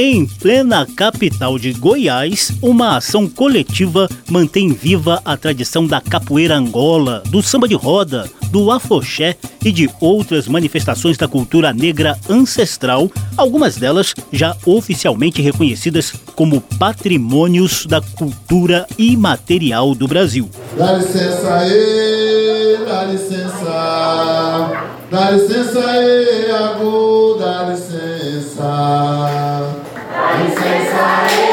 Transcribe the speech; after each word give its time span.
Em 0.00 0.24
plena 0.24 0.86
capital 0.86 1.58
de 1.58 1.72
Goiás, 1.72 2.52
uma 2.62 2.98
ação 2.98 3.28
coletiva 3.28 4.08
mantém 4.30 4.72
viva 4.72 5.20
a 5.24 5.36
tradição 5.36 5.84
da 5.84 6.00
capoeira 6.00 6.54
angola, 6.54 7.20
do 7.26 7.42
samba 7.42 7.66
de 7.66 7.74
roda, 7.74 8.30
do 8.52 8.70
afoxé 8.70 9.34
e 9.64 9.72
de 9.72 9.90
outras 10.00 10.46
manifestações 10.46 11.18
da 11.18 11.26
cultura 11.26 11.72
negra 11.72 12.16
ancestral, 12.30 13.10
algumas 13.36 13.76
delas 13.76 14.14
já 14.32 14.56
oficialmente 14.64 15.42
reconhecidas 15.42 16.12
como 16.36 16.60
patrimônios 16.60 17.84
da 17.84 18.00
cultura 18.00 18.86
imaterial 18.96 19.96
do 19.96 20.06
Brasil. 20.06 20.48
Dá 20.76 20.92
licença 20.92 21.54
aí, 21.54 22.78
dá 22.86 23.02
licença, 23.02 24.70
dá 25.10 25.30
licença 25.32 25.80
aí, 25.80 26.46
dá 27.40 27.64
licença. 27.64 29.57
Once 30.40 30.54
sorry. 30.54 31.47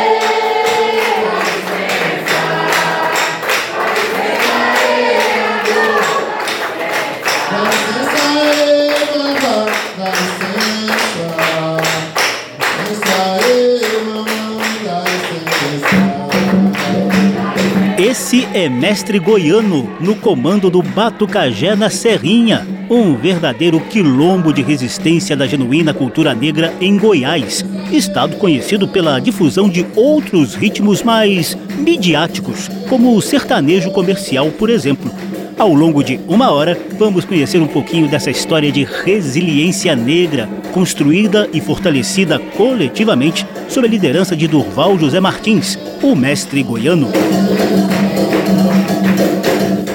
Esse 18.25 18.43
é 18.55 18.67
mestre 18.67 19.19
goiano 19.19 19.87
no 20.01 20.15
comando 20.15 20.67
do 20.67 20.81
Batucajé 20.81 21.75
na 21.75 21.91
Serrinha, 21.91 22.65
um 22.89 23.15
verdadeiro 23.15 23.79
quilombo 23.79 24.51
de 24.51 24.63
resistência 24.63 25.37
da 25.37 25.45
genuína 25.45 25.93
cultura 25.93 26.33
negra 26.33 26.73
em 26.81 26.97
Goiás, 26.97 27.63
estado 27.91 28.37
conhecido 28.37 28.87
pela 28.87 29.19
difusão 29.19 29.69
de 29.69 29.85
outros 29.95 30.55
ritmos 30.55 31.03
mais 31.03 31.55
midiáticos, 31.77 32.67
como 32.89 33.15
o 33.15 33.21
sertanejo 33.21 33.91
comercial, 33.91 34.49
por 34.49 34.71
exemplo. 34.71 35.11
Ao 35.57 35.73
longo 35.73 36.03
de 36.03 36.19
uma 36.27 36.51
hora, 36.51 36.77
vamos 36.99 37.23
conhecer 37.23 37.61
um 37.61 37.67
pouquinho 37.67 38.09
dessa 38.09 38.29
história 38.29 38.69
de 38.69 38.83
resiliência 38.83 39.95
negra, 39.95 40.49
construída 40.73 41.49
e 41.53 41.61
fortalecida 41.61 42.37
coletivamente 42.37 43.47
sob 43.69 43.87
a 43.87 43.89
liderança 43.89 44.35
de 44.35 44.47
Durval 44.49 44.99
José 44.99 45.21
Martins, 45.21 45.79
o 46.03 46.13
mestre 46.13 46.61
goiano. 46.61 47.07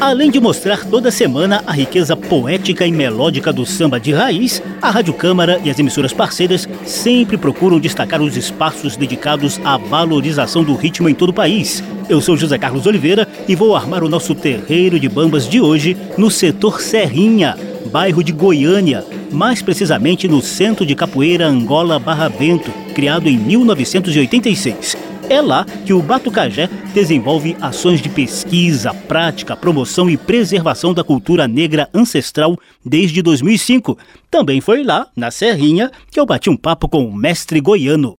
Além 0.00 0.30
de 0.30 0.40
mostrar 0.40 0.86
toda 0.86 1.10
semana 1.10 1.62
a 1.66 1.72
riqueza 1.72 2.16
poética 2.16 2.86
e 2.86 2.90
melódica 2.90 3.52
do 3.52 3.66
samba 3.66 4.00
de 4.00 4.12
raiz, 4.12 4.62
a 4.80 4.90
Rádio 4.90 5.12
Câmara 5.12 5.60
e 5.62 5.68
as 5.68 5.78
emissoras 5.78 6.10
parceiras 6.10 6.66
sempre 6.86 7.36
procuram 7.36 7.78
destacar 7.78 8.22
os 8.22 8.34
espaços 8.34 8.96
dedicados 8.96 9.60
à 9.62 9.76
valorização 9.76 10.64
do 10.64 10.74
ritmo 10.74 11.06
em 11.06 11.14
todo 11.14 11.28
o 11.28 11.34
país. 11.34 11.84
Eu 12.08 12.18
sou 12.22 12.34
José 12.34 12.56
Carlos 12.56 12.86
Oliveira 12.86 13.28
e 13.46 13.54
vou 13.54 13.76
armar 13.76 14.02
o 14.02 14.08
nosso 14.08 14.34
terreiro 14.34 14.98
de 14.98 15.06
bambas 15.06 15.46
de 15.46 15.60
hoje 15.60 15.94
no 16.16 16.30
setor 16.30 16.80
Serrinha, 16.80 17.54
bairro 17.92 18.24
de 18.24 18.32
Goiânia, 18.32 19.04
mais 19.30 19.60
precisamente 19.60 20.26
no 20.26 20.40
Centro 20.40 20.86
de 20.86 20.94
Capoeira 20.94 21.46
Angola 21.46 21.98
Barra 21.98 22.28
Vento, 22.28 22.72
criado 22.94 23.28
em 23.28 23.36
1986. 23.36 25.09
É 25.30 25.40
lá 25.40 25.64
que 25.64 25.94
o 25.94 26.02
Batucajé 26.02 26.68
desenvolve 26.92 27.56
ações 27.60 28.02
de 28.02 28.08
pesquisa, 28.08 28.92
prática, 28.92 29.56
promoção 29.56 30.10
e 30.10 30.16
preservação 30.16 30.92
da 30.92 31.04
cultura 31.04 31.46
negra 31.46 31.88
ancestral 31.94 32.58
desde 32.84 33.22
2005. 33.22 33.96
Também 34.28 34.60
foi 34.60 34.82
lá, 34.82 35.06
na 35.14 35.30
Serrinha, 35.30 35.88
que 36.10 36.18
eu 36.18 36.26
bati 36.26 36.50
um 36.50 36.56
papo 36.56 36.88
com 36.88 37.04
o 37.04 37.14
mestre 37.14 37.60
goiano. 37.60 38.16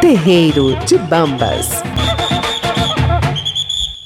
Terreiro 0.00 0.74
de 0.86 0.96
Bambas 0.96 1.82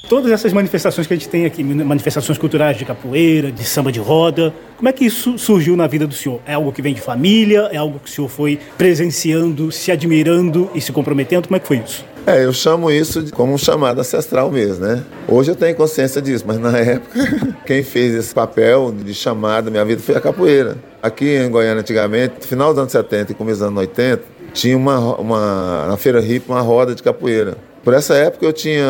todas 0.09 0.31
essas 0.31 0.51
manifestações 0.51 1.05
que 1.05 1.13
a 1.13 1.15
gente 1.15 1.29
tem 1.29 1.45
aqui, 1.45 1.63
manifestações 1.63 2.37
culturais 2.37 2.75
de 2.75 2.83
capoeira, 2.83 3.51
de 3.51 3.63
samba 3.63 3.91
de 3.91 3.99
roda, 3.99 4.51
como 4.75 4.89
é 4.89 4.91
que 4.91 5.05
isso 5.05 5.37
surgiu 5.37 5.77
na 5.77 5.85
vida 5.85 6.07
do 6.07 6.13
senhor? 6.15 6.41
É 6.47 6.55
algo 6.55 6.71
que 6.71 6.81
vem 6.81 6.95
de 6.95 6.99
família? 6.99 7.69
É 7.71 7.77
algo 7.77 7.99
que 7.99 8.09
o 8.09 8.11
senhor 8.11 8.27
foi 8.27 8.59
presenciando, 8.75 9.71
se 9.71 9.91
admirando 9.91 10.69
e 10.73 10.81
se 10.81 10.91
comprometendo? 10.91 11.47
Como 11.47 11.55
é 11.55 11.59
que 11.59 11.67
foi 11.67 11.77
isso? 11.77 12.03
É, 12.25 12.43
eu 12.43 12.51
chamo 12.51 12.91
isso 12.91 13.21
de, 13.21 13.31
como 13.31 13.53
um 13.53 13.57
chamado 13.57 14.01
ancestral 14.01 14.51
mesmo, 14.51 14.85
né? 14.85 15.03
Hoje 15.27 15.51
eu 15.51 15.55
tenho 15.55 15.75
consciência 15.75 16.21
disso, 16.21 16.43
mas 16.45 16.57
na 16.57 16.75
época, 16.77 17.55
quem 17.65 17.83
fez 17.83 18.13
esse 18.15 18.33
papel 18.33 18.91
de 18.91 19.13
chamada 19.13 19.63
da 19.63 19.71
minha 19.71 19.85
vida 19.85 20.01
foi 20.01 20.15
a 20.15 20.21
capoeira. 20.21 20.77
Aqui 21.01 21.37
em 21.37 21.49
Goiânia, 21.49 21.81
antigamente, 21.81 22.47
final 22.47 22.69
dos 22.69 22.79
anos 22.79 22.91
70 22.91 23.31
e 23.31 23.35
começo 23.35 23.59
dos 23.59 23.67
anos 23.67 23.79
80, 23.79 24.23
tinha 24.53 24.75
uma, 24.75 25.15
uma 25.17 25.87
na 25.87 25.97
Feira 25.97 26.19
Hip 26.19 26.49
uma 26.49 26.61
roda 26.61 26.95
de 26.95 27.03
capoeira. 27.03 27.68
Por 27.89 27.95
essa 27.95 28.13
época 28.13 28.45
eu 28.45 28.53
tinha 28.53 28.85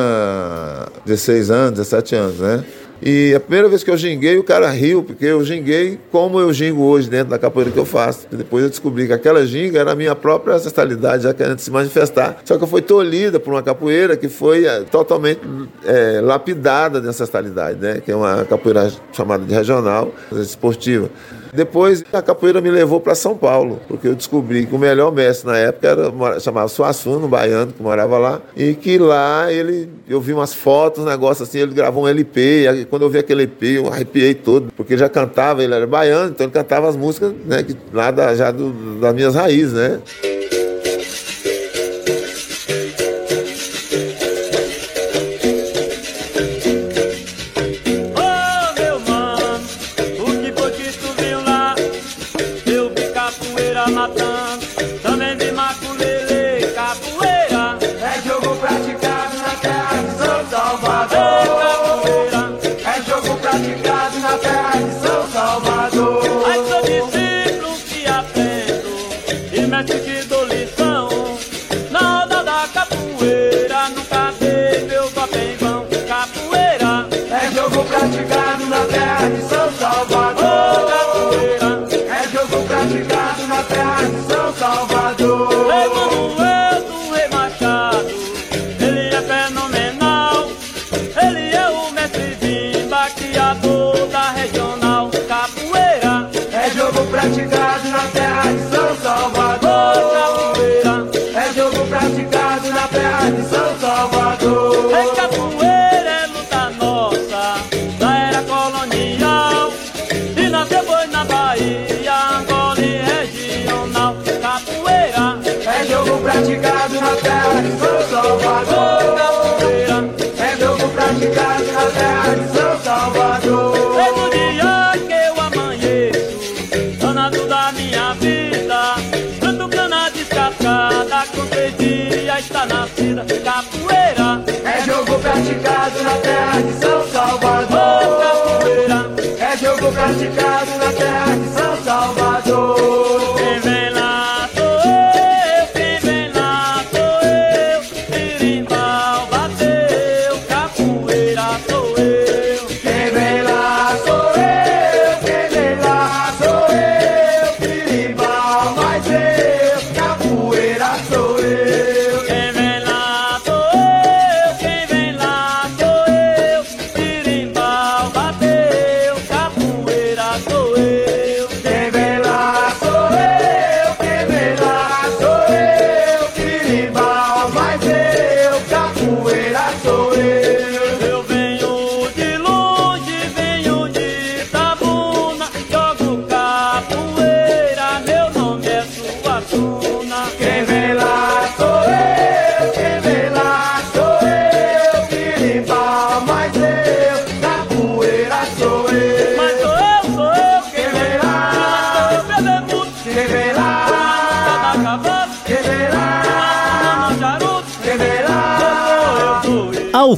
16 1.05 1.49
anos, 1.49 1.79
17 1.79 2.15
anos, 2.15 2.39
né? 2.39 2.65
E 3.01 3.33
a 3.33 3.39
primeira 3.39 3.69
vez 3.69 3.81
que 3.81 3.89
eu 3.89 3.95
ginguei, 3.95 4.37
o 4.37 4.43
cara 4.43 4.69
riu, 4.71 5.01
porque 5.01 5.23
eu 5.23 5.41
ginguei 5.41 5.97
como 6.11 6.37
eu 6.37 6.51
gingo 6.51 6.83
hoje 6.83 7.09
dentro 7.09 7.29
da 7.29 7.39
capoeira 7.39 7.71
que 7.71 7.79
eu 7.79 7.85
faço. 7.85 8.27
E 8.29 8.35
depois 8.35 8.61
eu 8.61 8.69
descobri 8.69 9.07
que 9.07 9.13
aquela 9.13 9.45
ginga 9.45 9.79
era 9.79 9.93
a 9.93 9.95
minha 9.95 10.13
própria 10.15 10.55
ancestralidade, 10.55 11.23
já 11.23 11.33
querendo 11.33 11.59
se 11.59 11.71
manifestar. 11.71 12.41
Só 12.43 12.57
que 12.57 12.63
eu 12.65 12.67
fui 12.67 12.81
tolhida 12.81 13.39
por 13.39 13.53
uma 13.53 13.63
capoeira 13.63 14.17
que 14.17 14.27
foi 14.27 14.65
é, 14.65 14.81
totalmente 14.81 15.39
é, 15.85 16.19
lapidada 16.19 16.99
de 16.99 17.07
ancestralidade, 17.07 17.79
né? 17.79 18.01
Que 18.03 18.11
é 18.11 18.15
uma 18.17 18.43
capoeira 18.43 18.91
chamada 19.13 19.45
de 19.45 19.53
regional, 19.53 20.13
esportiva. 20.33 21.09
Depois 21.53 22.03
a 22.13 22.21
capoeira 22.21 22.61
me 22.61 22.69
levou 22.69 22.99
para 22.99 23.15
São 23.15 23.35
Paulo, 23.35 23.79
porque 23.87 24.07
eu 24.07 24.15
descobri 24.15 24.65
que 24.65 24.75
o 24.75 24.79
melhor 24.79 25.11
mestre 25.11 25.47
na 25.47 25.57
época 25.57 25.87
era 25.87 26.39
chamava 26.39 26.67
Suassuna, 26.67 27.25
um 27.25 27.29
baiano 27.29 27.71
que 27.73 27.81
morava 27.81 28.17
lá, 28.17 28.41
e 28.55 28.73
que 28.73 28.97
lá 28.97 29.51
ele 29.51 29.89
eu 30.07 30.19
vi 30.19 30.33
umas 30.33 30.53
fotos, 30.53 31.03
um 31.03 31.07
negócio 31.07 31.43
assim, 31.43 31.59
ele 31.59 31.73
gravou 31.73 32.03
um 32.03 32.07
LP, 32.07 32.67
e 32.81 32.85
quando 32.85 33.03
eu 33.03 33.09
vi 33.09 33.19
aquele 33.19 33.43
LP, 33.43 33.77
eu 33.77 33.87
arrepiei 33.87 34.33
todo, 34.33 34.71
porque 34.75 34.93
ele 34.93 34.99
já 34.99 35.09
cantava, 35.09 35.63
ele 35.63 35.73
era 35.73 35.85
baiano, 35.85 36.31
então 36.31 36.45
ele 36.45 36.53
cantava 36.53 36.89
as 36.89 36.95
músicas, 36.95 37.33
né, 37.45 37.63
que, 37.63 37.75
lá 37.93 38.11
da, 38.11 38.35
já 38.35 38.51
do, 38.51 38.99
das 38.99 39.13
minhas 39.13 39.35
raízes, 39.35 39.73
né? 39.73 39.99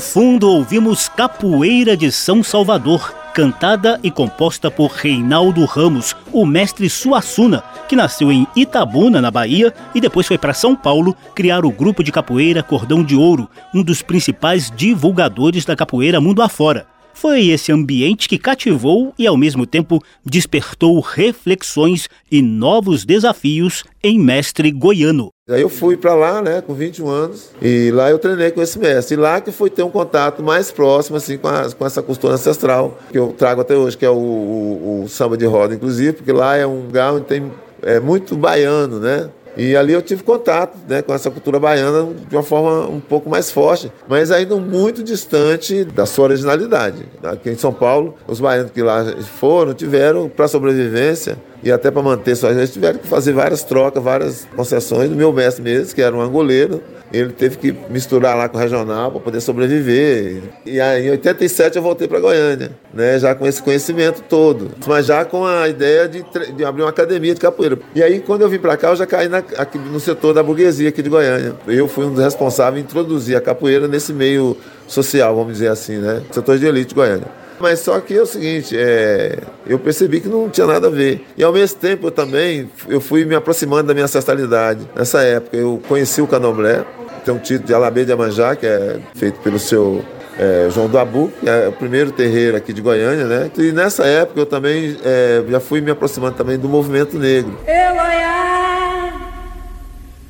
Fundo 0.01 0.49
ouvimos 0.49 1.07
Capoeira 1.07 1.95
de 1.95 2.11
São 2.11 2.43
Salvador, 2.43 3.13
cantada 3.33 3.99
e 4.03 4.09
composta 4.09 4.69
por 4.69 4.89
Reinaldo 4.89 5.63
Ramos, 5.63 6.15
o 6.33 6.45
mestre 6.45 6.89
Suassuna, 6.89 7.63
que 7.87 7.95
nasceu 7.95 8.31
em 8.31 8.47
Itabuna, 8.55 9.21
na 9.21 9.29
Bahia, 9.29 9.73
e 9.93 10.01
depois 10.01 10.27
foi 10.27 10.39
para 10.39 10.55
São 10.55 10.75
Paulo 10.75 11.15
criar 11.35 11.63
o 11.63 11.71
grupo 11.71 12.03
de 12.03 12.11
capoeira 12.11 12.63
Cordão 12.63 13.03
de 13.03 13.15
Ouro, 13.15 13.47
um 13.73 13.83
dos 13.83 14.01
principais 14.01 14.71
divulgadores 14.75 15.63
da 15.63 15.75
capoeira 15.75 16.19
mundo 16.19 16.41
afora. 16.41 16.87
Foi 17.13 17.47
esse 17.47 17.71
ambiente 17.71 18.27
que 18.27 18.39
cativou 18.39 19.13
e, 19.19 19.27
ao 19.27 19.37
mesmo 19.37 19.67
tempo, 19.67 20.01
despertou 20.25 20.99
reflexões 20.99 22.09
e 22.31 22.41
novos 22.41 23.05
desafios 23.05 23.83
em 24.03 24.17
mestre 24.17 24.71
goiano. 24.71 25.29
Aí 25.55 25.61
eu 25.61 25.69
fui 25.69 25.97
para 25.97 26.13
lá, 26.13 26.41
né, 26.41 26.61
com 26.61 26.73
21 26.73 27.09
anos, 27.09 27.49
e 27.61 27.91
lá 27.91 28.09
eu 28.09 28.19
treinei 28.19 28.51
com 28.51 28.61
esse 28.61 28.79
mestre. 28.79 29.15
E 29.15 29.17
lá 29.17 29.41
que 29.41 29.51
foi 29.51 29.69
ter 29.69 29.83
um 29.83 29.89
contato 29.89 30.41
mais 30.43 30.71
próximo, 30.71 31.17
assim, 31.17 31.37
com, 31.37 31.47
a, 31.47 31.69
com 31.71 31.85
essa 31.85 32.01
costura 32.01 32.33
ancestral, 32.33 32.97
que 33.11 33.17
eu 33.17 33.33
trago 33.37 33.61
até 33.61 33.75
hoje, 33.75 33.97
que 33.97 34.05
é 34.05 34.09
o, 34.09 34.13
o, 34.13 35.03
o 35.03 35.09
samba 35.09 35.37
de 35.37 35.45
roda, 35.45 35.73
inclusive, 35.73 36.13
porque 36.13 36.31
lá 36.31 36.55
é 36.55 36.65
um 36.65 36.85
lugar 36.85 37.13
onde 37.13 37.25
tem 37.25 37.51
é, 37.81 37.99
muito 37.99 38.35
baiano, 38.35 38.99
né? 38.99 39.29
E 39.57 39.75
ali 39.75 39.93
eu 39.93 40.01
tive 40.01 40.23
contato 40.23 40.77
né, 40.87 41.01
com 41.01 41.13
essa 41.13 41.29
cultura 41.29 41.59
baiana 41.59 42.13
de 42.29 42.35
uma 42.35 42.43
forma 42.43 42.87
um 42.87 42.99
pouco 42.99 43.29
mais 43.29 43.51
forte, 43.51 43.91
mas 44.07 44.31
ainda 44.31 44.55
muito 44.55 45.03
distante 45.03 45.83
da 45.83 46.05
sua 46.05 46.25
originalidade. 46.25 47.05
Aqui 47.23 47.49
em 47.49 47.57
São 47.57 47.73
Paulo, 47.73 48.15
os 48.27 48.39
baianos 48.39 48.71
que 48.71 48.81
lá 48.81 49.03
foram 49.39 49.73
tiveram, 49.73 50.29
para 50.29 50.47
sobrevivência, 50.47 51.37
e 51.63 51.71
até 51.71 51.91
para 51.91 52.01
manter 52.01 52.35
suas 52.35 52.55
redes, 52.55 52.73
tiveram 52.73 52.99
que 52.99 53.07
fazer 53.07 53.33
várias 53.33 53.63
trocas, 53.63 54.01
várias 54.01 54.47
concessões. 54.55 55.09
Do 55.09 55.15
meu 55.15 55.31
mestre 55.31 55.61
mesmo, 55.61 55.93
que 55.93 56.01
era 56.01 56.15
um 56.15 56.21
angoleiro, 56.21 56.81
ele 57.13 57.31
teve 57.33 57.57
que 57.57 57.75
misturar 57.89 58.37
lá 58.37 58.47
com 58.47 58.57
o 58.57 58.59
regional 58.59 59.11
para 59.11 59.19
poder 59.19 59.41
sobreviver. 59.41 60.41
E 60.65 60.79
aí, 60.79 61.07
em 61.07 61.11
87 61.11 61.75
eu 61.75 61.81
voltei 61.81 62.07
para 62.07 62.19
Goiânia, 62.19 62.71
né, 62.93 63.19
já 63.19 63.35
com 63.35 63.45
esse 63.45 63.61
conhecimento 63.61 64.23
todo, 64.29 64.71
mas 64.87 65.05
já 65.05 65.25
com 65.25 65.45
a 65.45 65.67
ideia 65.67 66.07
de, 66.07 66.23
de 66.55 66.63
abrir 66.63 66.83
uma 66.83 66.89
academia 66.89 67.33
de 67.33 67.41
capoeira. 67.41 67.79
E 67.93 68.01
aí, 68.01 68.19
quando 68.19 68.41
eu 68.41 68.49
vim 68.49 68.59
para 68.59 68.77
cá, 68.77 68.89
eu 68.89 68.95
já 68.95 69.05
caí 69.05 69.27
na, 69.27 69.39
aqui 69.39 69.77
no 69.77 69.99
setor 69.99 70.33
da 70.33 70.41
burguesia 70.41 70.89
aqui 70.89 71.01
de 71.01 71.09
Goiânia. 71.09 71.55
Eu 71.67 71.87
fui 71.87 72.05
um 72.05 72.13
dos 72.13 72.23
responsáveis 72.23 72.81
em 72.81 72.85
introduzir 72.85 73.35
a 73.35 73.41
capoeira 73.41 73.87
nesse 73.87 74.13
meio 74.13 74.55
social, 74.87 75.35
vamos 75.35 75.53
dizer 75.53 75.69
assim, 75.69 75.97
né, 75.97 76.21
setor 76.31 76.57
de 76.57 76.65
elite 76.65 76.89
de 76.89 76.95
Goiânia. 76.95 77.40
Mas 77.61 77.79
só 77.79 77.99
que 77.99 78.15
é 78.17 78.21
o 78.21 78.25
seguinte, 78.25 78.75
é, 78.77 79.37
eu 79.67 79.77
percebi 79.77 80.19
que 80.19 80.27
não 80.27 80.49
tinha 80.49 80.65
nada 80.65 80.87
a 80.87 80.89
ver. 80.89 81.25
E 81.37 81.43
ao 81.43 81.53
mesmo 81.53 81.79
tempo 81.79 82.07
eu 82.07 82.11
também 82.11 82.69
eu 82.87 82.99
fui 82.99 83.23
me 83.23 83.35
aproximando 83.35 83.83
da 83.83 83.93
minha 83.93 84.05
ancestralidade. 84.05 84.87
Nessa 84.95 85.21
época 85.21 85.55
eu 85.55 85.81
conheci 85.87 86.21
o 86.21 86.27
candomblé, 86.27 86.83
tem 87.23 87.33
um 87.33 87.37
título 87.37 87.67
de 87.67 87.73
Alabê 87.73 88.03
de 88.03 88.11
Amanjá, 88.11 88.55
que 88.55 88.65
é 88.65 88.99
feito 89.13 89.39
pelo 89.41 89.59
seu 89.59 90.03
é, 90.39 90.69
João 90.71 90.87
do 90.87 90.97
Abu, 90.97 91.31
que 91.39 91.47
é 91.47 91.67
o 91.67 91.71
primeiro 91.71 92.11
terreiro 92.11 92.57
aqui 92.57 92.73
de 92.73 92.81
Goiânia, 92.81 93.25
né? 93.25 93.51
E 93.57 93.71
nessa 93.71 94.05
época 94.05 94.39
eu 94.39 94.45
também 94.45 94.97
é, 95.03 95.43
já 95.47 95.59
fui 95.59 95.81
me 95.81 95.91
aproximando 95.91 96.35
também 96.35 96.57
do 96.57 96.67
movimento 96.67 97.17
negro. 97.17 97.59
Eloiá, 97.67 99.13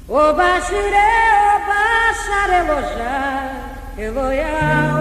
o 0.08 0.34
Bashire, 0.34 0.82
o 3.98 4.02
Eloiá, 4.02 5.01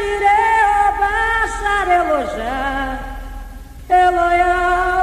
Obashire, 0.00 0.36
Obashare, 0.88 1.94
Eloja, 2.00 2.98
Eloia. 3.88 4.99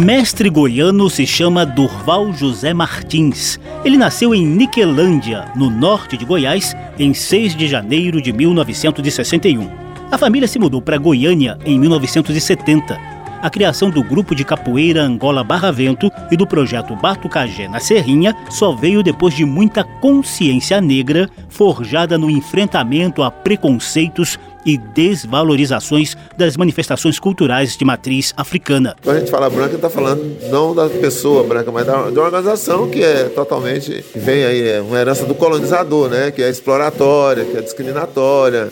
Mestre 0.00 0.48
goiano 0.48 1.10
se 1.10 1.26
chama 1.26 1.66
Durval 1.66 2.32
José 2.32 2.72
Martins. 2.72 3.60
Ele 3.84 3.98
nasceu 3.98 4.34
em 4.34 4.46
Niquelândia, 4.46 5.52
no 5.54 5.68
norte 5.68 6.16
de 6.16 6.24
Goiás, 6.24 6.74
em 6.98 7.12
6 7.12 7.54
de 7.54 7.68
janeiro 7.68 8.20
de 8.20 8.32
1961. 8.32 9.68
A 10.10 10.16
família 10.16 10.48
se 10.48 10.58
mudou 10.58 10.80
para 10.80 10.96
Goiânia 10.96 11.58
em 11.66 11.78
1970 11.78 13.20
a 13.42 13.48
criação 13.48 13.88
do 13.88 14.02
grupo 14.02 14.34
de 14.34 14.44
capoeira 14.44 15.02
Angola 15.02 15.42
Barra 15.42 15.70
Vento 15.70 16.10
e 16.30 16.36
do 16.36 16.46
projeto 16.46 16.94
Batucagé 16.94 17.68
na 17.68 17.80
Serrinha 17.80 18.36
só 18.50 18.72
veio 18.72 19.02
depois 19.02 19.34
de 19.34 19.46
muita 19.46 19.82
consciência 19.82 20.80
negra 20.80 21.28
forjada 21.48 22.18
no 22.18 22.30
enfrentamento 22.30 23.22
a 23.22 23.30
preconceitos 23.30 24.38
e 24.64 24.76
desvalorizações 24.76 26.16
das 26.36 26.56
manifestações 26.56 27.18
culturais 27.18 27.76
de 27.76 27.84
matriz 27.84 28.32
africana. 28.36 28.96
Quando 29.02 29.16
a 29.16 29.18
gente 29.20 29.30
fala 29.30 29.48
branca, 29.48 29.76
está 29.76 29.90
falando 29.90 30.36
não 30.50 30.74
da 30.74 30.88
pessoa 30.88 31.42
branca, 31.42 31.70
mas 31.70 31.86
da, 31.86 32.10
de 32.10 32.18
uma 32.18 32.24
organização 32.24 32.88
que 32.88 33.02
é 33.02 33.24
totalmente 33.24 34.04
vem 34.14 34.44
aí 34.44 34.68
é 34.68 34.80
uma 34.80 34.98
herança 34.98 35.24
do 35.24 35.34
colonizador, 35.34 36.08
né? 36.08 36.30
Que 36.30 36.42
é 36.42 36.50
exploratória, 36.50 37.44
que 37.44 37.56
é 37.56 37.60
discriminatória. 37.60 38.68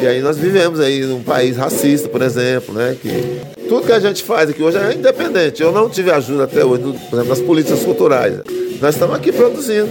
E 0.00 0.06
aí 0.06 0.20
nós 0.20 0.36
vivemos 0.36 0.78
aí 0.80 1.04
num 1.04 1.22
país 1.22 1.56
racista, 1.56 2.08
por 2.08 2.22
exemplo, 2.22 2.74
né? 2.74 2.96
Que 3.00 3.40
tudo 3.68 3.86
que 3.86 3.92
a 3.92 4.00
gente 4.00 4.22
faz 4.22 4.50
aqui 4.50 4.62
hoje 4.62 4.76
é 4.78 4.94
independente. 4.94 5.62
Eu 5.62 5.72
não 5.72 5.88
tive 5.88 6.10
ajuda 6.10 6.44
até 6.44 6.64
hoje, 6.64 6.82
por 6.82 7.16
exemplo, 7.16 7.24
das 7.24 7.40
políticas 7.40 7.82
culturais. 7.82 8.40
Nós 8.80 8.94
estamos 8.94 9.16
aqui 9.16 9.32
produzindo. 9.32 9.88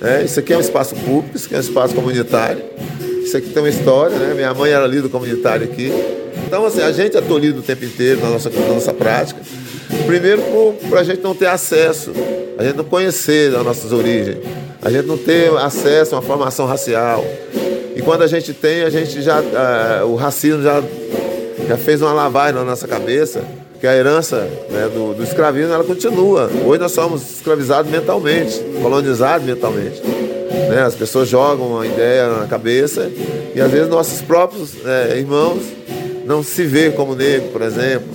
Né? 0.00 0.24
Isso 0.24 0.40
aqui 0.40 0.52
é 0.52 0.56
um 0.56 0.60
espaço 0.60 0.94
público, 0.96 1.36
isso 1.36 1.46
aqui 1.46 1.54
é 1.54 1.58
um 1.58 1.60
espaço 1.60 1.94
comunitário. 1.94 2.62
Isso 3.22 3.36
aqui 3.36 3.50
tem 3.50 3.62
uma 3.62 3.68
história, 3.68 4.16
né? 4.16 4.34
Minha 4.34 4.52
mãe 4.52 4.70
era 4.70 4.86
líder 4.86 5.08
comunitário 5.08 5.64
aqui. 5.64 5.92
Então, 6.46 6.66
assim, 6.66 6.82
a 6.82 6.92
gente 6.92 7.16
é 7.16 7.20
tolhido 7.20 7.60
o 7.60 7.62
tempo 7.62 7.84
inteiro 7.84 8.20
na 8.20 8.30
nossa, 8.30 8.50
na 8.50 8.74
nossa 8.74 8.92
prática. 8.92 9.40
Primeiro, 10.06 10.42
para 10.88 11.00
a 11.00 11.04
gente 11.04 11.22
não 11.22 11.34
ter 11.34 11.46
acesso, 11.46 12.12
a 12.58 12.64
gente 12.64 12.76
não 12.76 12.84
conhecer 12.84 13.54
as 13.54 13.64
nossas 13.64 13.92
origens, 13.92 14.38
a 14.82 14.90
gente 14.90 15.06
não 15.06 15.16
ter 15.16 15.50
acesso 15.56 16.14
a 16.14 16.18
uma 16.18 16.22
formação 16.22 16.66
racial. 16.66 17.24
E 17.94 18.02
quando 18.02 18.22
a 18.22 18.26
gente 18.26 18.52
tem, 18.52 18.82
a 18.82 18.90
gente 18.90 19.22
já. 19.22 19.40
Uh, 19.40 20.06
o 20.06 20.16
racismo 20.16 20.62
já 20.62 20.82
já 21.66 21.76
fez 21.76 22.02
uma 22.02 22.12
lavagem 22.12 22.54
na 22.54 22.64
nossa 22.64 22.86
cabeça, 22.88 23.42
que 23.80 23.86
a 23.86 23.94
herança 23.94 24.48
né, 24.70 24.88
do, 24.92 25.14
do 25.14 25.22
escravismo 25.22 25.72
ela 25.72 25.84
continua. 25.84 26.50
Hoje 26.64 26.80
nós 26.80 26.92
somos 26.92 27.22
escravizados 27.36 27.90
mentalmente, 27.90 28.58
colonizados 28.80 29.46
mentalmente. 29.46 30.02
Né? 30.52 30.82
As 30.82 30.94
pessoas 30.94 31.28
jogam 31.28 31.72
uma 31.72 31.86
ideia 31.86 32.28
na 32.28 32.46
cabeça 32.46 33.10
e 33.54 33.60
às 33.60 33.70
vezes 33.70 33.88
nossos 33.88 34.20
próprios 34.20 34.74
né, 34.74 35.18
irmãos 35.18 35.62
não 36.24 36.42
se 36.42 36.64
vê 36.64 36.90
como 36.90 37.14
negro, 37.14 37.48
por 37.48 37.62
exemplo, 37.62 38.08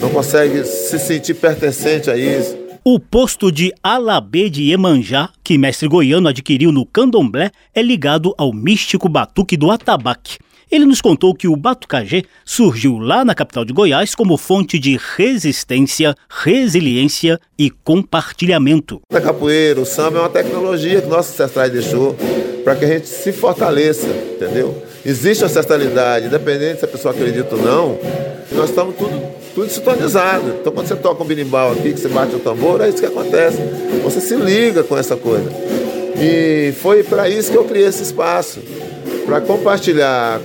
não 0.00 0.10
consegue 0.10 0.64
se 0.64 0.98
sentir 0.98 1.34
pertencente 1.34 2.10
a 2.10 2.16
isso. 2.16 2.56
O 2.84 2.98
posto 2.98 3.52
de 3.52 3.72
Alabê 3.80 4.50
de 4.50 4.64
Iemanjá, 4.64 5.30
que 5.44 5.56
mestre 5.56 5.86
goiano 5.86 6.26
adquiriu 6.26 6.72
no 6.72 6.84
candomblé, 6.84 7.52
é 7.72 7.80
ligado 7.80 8.34
ao 8.36 8.52
místico 8.52 9.08
batuque 9.08 9.56
do 9.56 9.70
atabaque. 9.70 10.38
Ele 10.72 10.86
nos 10.86 11.02
contou 11.02 11.34
que 11.34 11.46
o 11.46 11.54
batucajé 11.54 12.22
surgiu 12.46 12.96
lá 12.96 13.26
na 13.26 13.34
capital 13.34 13.62
de 13.62 13.74
Goiás 13.74 14.14
como 14.14 14.38
fonte 14.38 14.78
de 14.78 14.98
resistência, 15.18 16.14
resiliência 16.30 17.38
e 17.58 17.68
compartilhamento. 17.68 19.02
A 19.12 19.20
capoeira, 19.20 19.78
o 19.78 19.84
samba 19.84 20.16
é 20.16 20.20
uma 20.22 20.30
tecnologia 20.30 21.02
que 21.02 21.08
nossos 21.08 21.34
ancestrais 21.34 21.70
deixou 21.70 22.16
para 22.64 22.74
que 22.74 22.86
a 22.86 22.88
gente 22.88 23.06
se 23.06 23.32
fortaleça, 23.32 24.06
entendeu? 24.06 24.82
Existe 25.04 25.44
ancestralidade, 25.44 26.28
independente 26.28 26.78
se 26.78 26.86
a 26.86 26.88
pessoa 26.88 27.12
acredita 27.12 27.54
ou 27.54 27.60
não, 27.60 27.98
nós 28.52 28.70
estamos 28.70 28.96
tudo, 28.96 29.22
tudo 29.54 29.68
sintonizado. 29.68 30.56
Então 30.58 30.72
quando 30.72 30.88
você 30.88 30.96
toca 30.96 31.22
um 31.22 31.26
birimbau 31.26 31.72
aqui, 31.72 31.92
que 31.92 32.00
você 32.00 32.08
bate 32.08 32.34
o 32.34 32.38
tambor, 32.38 32.80
é 32.80 32.88
isso 32.88 32.96
que 32.96 33.04
acontece. 33.04 33.58
Você 34.02 34.22
se 34.22 34.34
liga 34.36 34.82
com 34.82 34.96
essa 34.96 35.16
coisa. 35.16 35.50
E 36.18 36.72
foi 36.80 37.02
para 37.02 37.28
isso 37.28 37.52
que 37.52 37.58
eu 37.58 37.64
criei 37.64 37.88
esse 37.88 38.02
espaço 38.02 38.60
para 39.24 39.40
compartilhar 39.40 40.40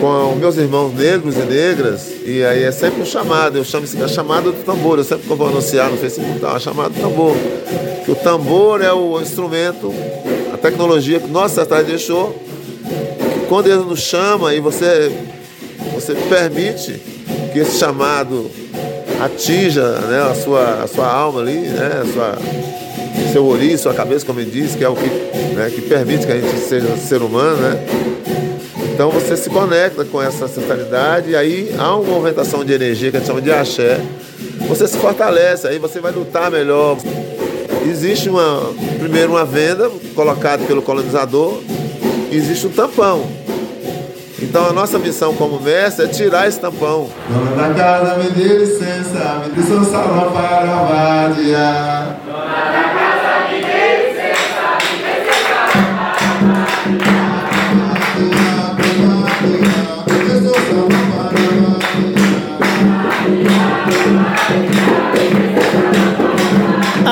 com 0.00 0.34
meus 0.36 0.56
irmãos 0.56 0.92
negros 0.92 1.36
e 1.36 1.40
negras, 1.40 2.12
e 2.24 2.44
aí 2.44 2.62
é 2.62 2.72
sempre 2.72 3.02
um 3.02 3.04
chamado, 3.04 3.58
eu 3.58 3.64
chamo 3.64 3.84
isso 3.84 3.96
de 3.96 4.02
a 4.02 4.08
chamada 4.08 4.50
do 4.50 4.64
tambor, 4.64 4.98
eu 4.98 5.04
sempre 5.04 5.26
vou 5.26 5.46
anunciar 5.46 5.90
no 5.90 5.96
Facebook, 5.96 6.38
tá, 6.38 6.52
a 6.52 6.58
chamada 6.58 6.90
do 6.90 7.00
tambor. 7.00 7.36
Que 8.04 8.10
o 8.10 8.14
tambor 8.14 8.82
é 8.82 8.92
o 8.92 9.20
instrumento, 9.20 9.92
a 10.52 10.56
tecnologia 10.56 11.18
que 11.18 11.28
nossa 11.28 11.64
cidade 11.64 11.88
deixou, 11.88 12.32
que 13.34 13.46
quando 13.48 13.66
ele 13.66 13.84
nos 13.84 14.00
chama 14.00 14.54
e 14.54 14.60
você, 14.60 15.12
você 15.94 16.14
permite 16.14 17.00
que 17.52 17.58
esse 17.58 17.78
chamado 17.78 18.50
atinja 19.20 19.82
né, 20.00 20.30
a, 20.30 20.34
sua, 20.34 20.82
a 20.82 20.86
sua 20.86 21.10
alma 21.10 21.40
ali, 21.40 21.60
né, 21.60 22.02
a 22.02 22.12
sua, 22.12 22.38
seu 23.36 23.44
ouriço, 23.44 23.82
sua 23.82 23.92
cabeça, 23.92 24.24
como 24.24 24.40
ele 24.40 24.50
diz, 24.50 24.74
que 24.74 24.82
é 24.82 24.88
o 24.88 24.96
que, 24.96 25.06
né, 25.54 25.70
que 25.70 25.82
permite 25.82 26.24
que 26.24 26.32
a 26.32 26.40
gente 26.40 26.58
seja 26.58 26.96
ser 26.96 27.20
humano, 27.20 27.58
né? 27.58 27.78
Então 28.94 29.10
você 29.10 29.36
se 29.36 29.50
conecta 29.50 30.06
com 30.06 30.22
essa 30.22 30.46
ancestralidade 30.46 31.32
e 31.32 31.36
aí 31.36 31.74
há 31.78 31.94
uma 31.96 32.12
movimentação 32.12 32.64
de 32.64 32.72
energia 32.72 33.10
que 33.10 33.18
a 33.18 33.20
gente 33.20 33.26
chama 33.26 33.42
de 33.42 33.52
axé. 33.52 34.00
Você 34.66 34.88
se 34.88 34.96
fortalece, 34.96 35.68
aí 35.68 35.78
você 35.78 36.00
vai 36.00 36.12
lutar 36.12 36.50
melhor. 36.50 36.96
Existe 37.86 38.30
uma, 38.30 38.72
primeiro 38.98 39.32
uma 39.32 39.44
venda 39.44 39.90
colocada 40.14 40.64
pelo 40.64 40.80
colonizador, 40.80 41.60
existe 42.32 42.66
um 42.66 42.70
tampão. 42.70 43.26
Então 44.40 44.66
a 44.66 44.72
nossa 44.72 44.98
missão 44.98 45.34
como 45.34 45.60
mestre 45.60 46.06
é 46.06 46.08
tirar 46.08 46.48
esse 46.48 46.58
tampão. 46.58 47.08
Dona 47.28 47.68
da 47.68 47.74
casa, 47.74 48.16
me 48.16 48.30
dê 48.30 48.58
licença, 48.58 49.42
me 49.44 49.50
dê 49.54 49.62
seu 49.62 49.84
salão 49.84 50.32
para 50.32 51.28
vadiar. 51.28 52.20
Dona 52.24 52.44
da 52.44 52.94
casa, 52.94 53.15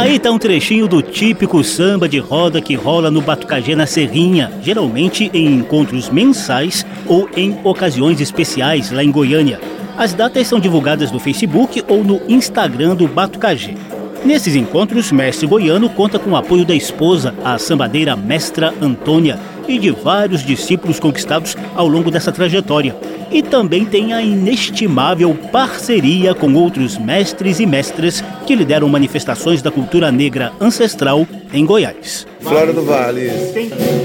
Aí 0.04 0.18
tá 0.18 0.30
um 0.30 0.38
trechinho 0.38 0.86
do 0.86 1.00
típico 1.00 1.64
samba 1.64 2.06
de 2.06 2.18
roda 2.18 2.60
que 2.60 2.74
rola 2.74 3.10
no 3.10 3.22
Batucagê 3.22 3.74
na 3.74 3.86
Serrinha, 3.86 4.52
geralmente 4.60 5.30
em 5.32 5.46
encontros 5.46 6.10
mensais 6.10 6.84
ou 7.06 7.26
em 7.34 7.58
ocasiões 7.64 8.20
especiais 8.20 8.90
lá 8.90 9.02
em 9.02 9.10
Goiânia. 9.10 9.58
As 9.96 10.12
datas 10.12 10.46
são 10.46 10.60
divulgadas 10.60 11.10
no 11.10 11.18
Facebook 11.18 11.82
ou 11.88 12.04
no 12.04 12.20
Instagram 12.28 12.94
do 12.94 13.08
Batucagê. 13.08 13.76
Nesses 14.24 14.56
encontros, 14.56 15.12
Mestre 15.12 15.46
Goiano 15.46 15.90
conta 15.90 16.18
com 16.18 16.30
o 16.30 16.36
apoio 16.36 16.64
da 16.64 16.74
esposa, 16.74 17.34
a 17.44 17.58
sambadeira 17.58 18.16
Mestra 18.16 18.72
Antônia, 18.80 19.38
e 19.68 19.78
de 19.78 19.90
vários 19.90 20.42
discípulos 20.42 20.98
conquistados 20.98 21.54
ao 21.74 21.86
longo 21.86 22.10
dessa 22.10 22.32
trajetória. 22.32 22.96
E 23.30 23.42
também 23.42 23.84
tem 23.84 24.14
a 24.14 24.22
inestimável 24.22 25.36
parceria 25.52 26.34
com 26.34 26.54
outros 26.54 26.96
mestres 26.96 27.60
e 27.60 27.66
mestras 27.66 28.24
que 28.46 28.54
lideram 28.54 28.88
manifestações 28.88 29.60
da 29.60 29.70
cultura 29.70 30.10
negra 30.10 30.52
ancestral 30.58 31.26
em 31.52 31.66
Goiás. 31.66 32.26
Flora 32.40 32.72
do 32.72 32.82
Vale, 32.82 33.28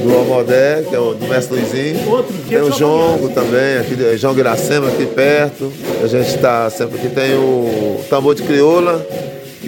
do 0.03 0.15
Almodé, 0.15 0.83
que 0.89 0.95
é 0.95 0.99
o 0.99 1.13
do 1.13 1.27
mestre 1.27 1.59
Luizinho. 1.59 2.25
Tem 2.47 2.61
o 2.61 2.71
Jongo 2.71 3.29
também, 3.29 3.77
aqui, 3.79 4.17
João 4.17 4.33
Guiracema 4.33 4.87
aqui 4.87 5.05
perto. 5.05 5.71
A 6.03 6.07
gente 6.07 6.27
está 6.27 6.69
sempre 6.69 6.97
aqui. 6.97 7.09
Tem 7.09 7.35
o 7.35 8.01
tambor 8.09 8.33
de 8.33 8.43
crioula, 8.43 9.05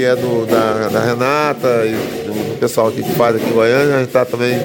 que 0.01 0.05
é 0.05 0.15
do, 0.15 0.47
da, 0.47 0.87
da 0.87 0.99
Renata 0.99 1.85
e 1.85 1.91
do, 2.25 2.57
pessoal 2.59 2.87
aqui 2.87 3.03
que 3.03 3.11
faz 3.11 3.35
aqui 3.35 3.45
em 3.47 3.53
Goiânia. 3.53 3.97
A 3.97 3.99
gente 3.99 4.07
está 4.07 4.25
também 4.25 4.59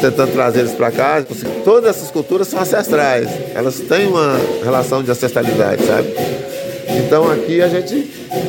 tentando 0.00 0.32
trazer 0.32 0.60
eles 0.60 0.72
para 0.72 0.90
cá. 0.90 1.18
Assim, 1.18 1.46
todas 1.64 1.88
essas 1.90 2.10
culturas 2.10 2.48
são 2.48 2.58
ancestrais, 2.60 3.28
elas 3.54 3.78
têm 3.78 4.08
uma 4.08 4.36
relação 4.64 5.00
de 5.00 5.12
ancestralidade, 5.12 5.86
sabe? 5.86 6.12
Então 6.88 7.30
aqui 7.30 7.62
a 7.62 7.68
gente 7.68 8.02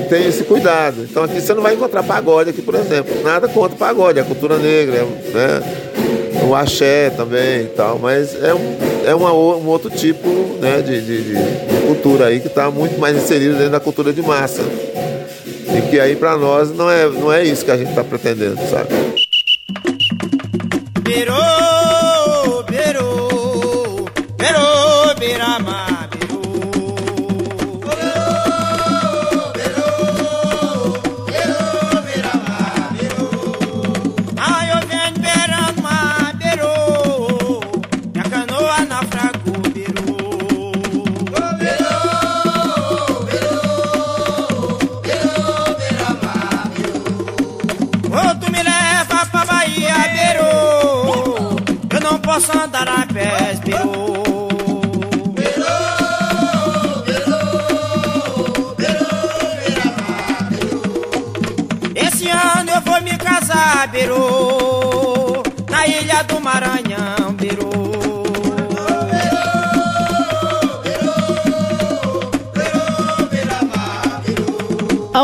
tem 0.09 0.27
esse 0.27 0.45
cuidado. 0.45 1.03
Então 1.03 1.23
aqui 1.23 1.39
você 1.39 1.53
não 1.53 1.61
vai 1.61 1.75
encontrar 1.75 2.01
pagode 2.01 2.49
aqui, 2.49 2.63
por 2.63 2.73
exemplo. 2.73 3.13
Nada 3.23 3.47
contra 3.47 3.77
pagode, 3.77 4.17
é 4.17 4.23
cultura 4.23 4.57
negra, 4.57 5.05
né? 5.31 5.61
O 6.49 6.55
axé 6.55 7.11
também 7.11 7.65
e 7.65 7.71
tal, 7.75 7.99
mas 7.99 8.33
é 8.43 8.53
um, 8.53 8.77
é 9.05 9.13
uma, 9.13 9.31
um 9.31 9.67
outro 9.67 9.91
tipo 9.91 10.27
né, 10.59 10.81
de, 10.81 11.01
de, 11.01 11.21
de 11.21 11.87
cultura 11.87 12.27
aí 12.27 12.39
que 12.39 12.47
está 12.47 12.71
muito 12.71 12.99
mais 12.99 13.15
inserido 13.15 13.53
dentro 13.53 13.71
da 13.71 13.79
cultura 13.79 14.11
de 14.11 14.23
massa. 14.23 14.63
E 15.75 15.81
que 15.89 15.99
aí 15.99 16.15
para 16.15 16.37
nós 16.37 16.71
não 16.71 16.89
é, 16.89 17.07
não 17.07 17.31
é 17.31 17.43
isso 17.43 17.65
que 17.65 17.71
a 17.71 17.77
gente 17.77 17.89
está 17.89 18.03
pretendendo, 18.03 18.57
sabe? 18.69 18.89
Beirou, 21.01 21.56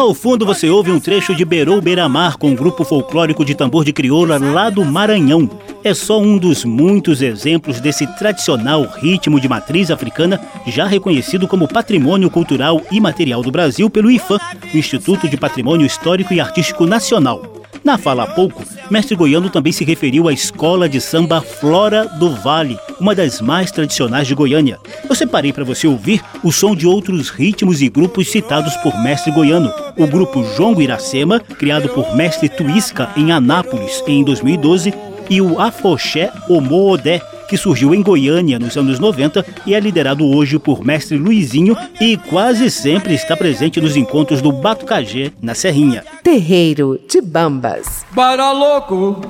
Ao 0.04 0.14
fundo 0.14 0.46
você 0.46 0.70
ouve 0.70 0.92
um 0.92 1.00
trecho 1.00 1.34
de 1.34 1.46
Berou 1.46 1.80
Beiramar 1.80 2.38
com 2.38 2.52
o 2.52 2.56
grupo 2.58 2.84
folclórico 2.84 3.46
de 3.46 3.56
tambor 3.56 3.86
de 3.86 3.94
crioula 3.94 4.38
lá 4.38 4.70
do 4.70 4.84
Maranhão 4.84 5.50
é 5.82 5.94
só 5.94 6.20
um 6.20 6.38
dos 6.38 6.66
muitos 6.66 7.22
exemplos 7.22 7.80
desse 7.80 8.06
tradicional 8.18 8.86
ritmo 8.98 9.40
de 9.40 9.48
matriz 9.48 9.90
africana, 9.90 10.42
já 10.68 10.86
reconhecido 10.86 11.48
como 11.48 11.70
Patrimônio 11.70 12.30
Cultural 12.30 12.82
e 12.92 13.00
Material 13.00 13.42
do 13.42 13.50
Brasil 13.50 13.90
pelo 13.90 14.12
IFAM, 14.12 14.40
o 14.74 14.78
Instituto 14.78 15.26
de 15.30 15.38
Patrimônio 15.38 15.86
Histórico 15.86 16.34
e 16.34 16.42
Artístico 16.42 16.86
Nacional. 16.86 17.42
Na 17.82 17.98
fala 17.98 18.24
há 18.24 18.28
pouco, 18.28 18.64
Mestre 18.90 19.16
Goiano 19.16 19.50
também 19.50 19.72
se 19.72 19.84
referiu 19.84 20.28
à 20.28 20.34
escola 20.34 20.88
de 20.88 21.00
samba 21.02 21.42
Flora 21.42 22.06
do 22.06 22.30
Vale, 22.30 22.78
uma 23.04 23.14
das 23.14 23.42
mais 23.42 23.70
tradicionais 23.70 24.26
de 24.26 24.34
Goiânia. 24.34 24.80
Eu 25.10 25.14
separei 25.14 25.52
para 25.52 25.66
você 25.66 25.86
ouvir 25.86 26.24
o 26.42 26.54
som 26.54 26.74
de 26.74 26.88
outros 26.88 27.30
ritmos 27.30 27.82
e 27.82 27.90
grupos 27.90 28.32
citados 28.32 28.78
por 28.78 28.98
Mestre 29.04 29.30
Goiano. 29.30 29.70
O 29.98 30.08
grupo 30.08 30.42
Jongo 30.56 30.82
Iracema, 30.82 31.38
criado 31.38 31.90
por 31.90 32.16
Mestre 32.16 32.48
Tuisca 32.48 33.10
em 33.18 33.34
Anápolis 33.34 34.02
em 34.08 34.24
2012, 34.24 34.94
e 35.30 35.42
o 35.42 35.60
Afoxé 35.60 36.32
Omoodé, 36.48 37.22
que 37.50 37.58
surgiu 37.58 37.94
em 37.94 38.02
Goiânia 38.02 38.58
nos 38.58 38.78
anos 38.78 39.00
90 39.00 39.46
e 39.66 39.76
é 39.76 39.80
liderado 39.82 40.26
hoje 40.26 40.58
por 40.58 40.84
mestre 40.84 41.18
Luizinho 41.18 41.76
e 42.00 42.16
quase 42.16 42.72
sempre 42.72 43.14
está 43.14 43.36
presente 43.36 43.82
nos 43.82 43.98
encontros 43.98 44.42
do 44.42 44.52
Batucagê, 44.52 45.34
na 45.42 45.54
Serrinha. 45.54 46.06
Terreiro 46.24 46.98
de 47.10 47.22
Bambas. 47.22 48.06
Para 48.16 48.52
louco, 48.54 49.22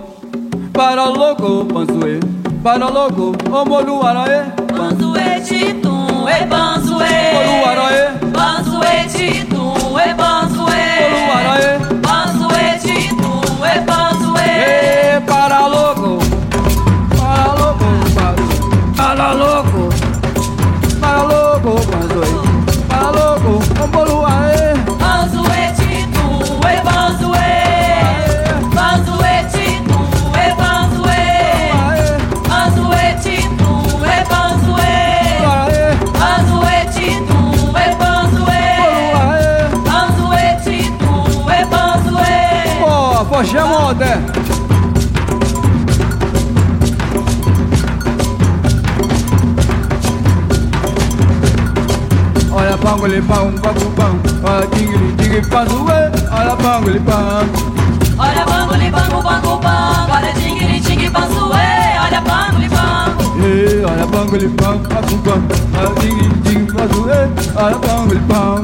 para 0.72 1.06
louco, 1.06 1.65
panzuê, 1.65 2.20
para 2.63 2.88
louco, 2.88 3.34
omolu 3.51 4.01
araê. 4.05 4.46
Panzuê 4.75 5.41
titum, 5.41 6.27
e 6.29 6.46
panzuê. 6.48 7.34
Omolu. 7.36 8.23
bangole 53.03 53.22
bang 53.27 53.55
babu 53.62 53.88
bang 53.98 54.15
a 54.48 54.63
digiri 54.72 55.12
digiri 55.17 55.41
pazuwe 55.51 55.98
ala 56.31 56.55
bangole 56.55 57.00
bang 57.03 57.48
ala 58.15 58.43
bangole 58.48 58.88
bangu 58.95 59.19
bangu 59.27 59.55
bang 59.60 60.07
ala 60.15 60.31
digiri 60.39 60.79
digiri 60.79 61.10
pazuwe 61.12 61.65
ala 62.00 62.19
bangole 62.24 62.69
bang 62.72 63.12
eh 63.43 63.83
ala 63.91 64.05
bangole 64.07 64.48
bang 64.55 64.79
babu 64.88 65.15
bang 65.25 65.43
a 65.75 65.83
digiri 66.00 66.31
digiri 66.48 66.65
pazuwe 66.72 67.19
ala 67.60 67.77
bangole 67.83 68.22
bang 68.31 68.63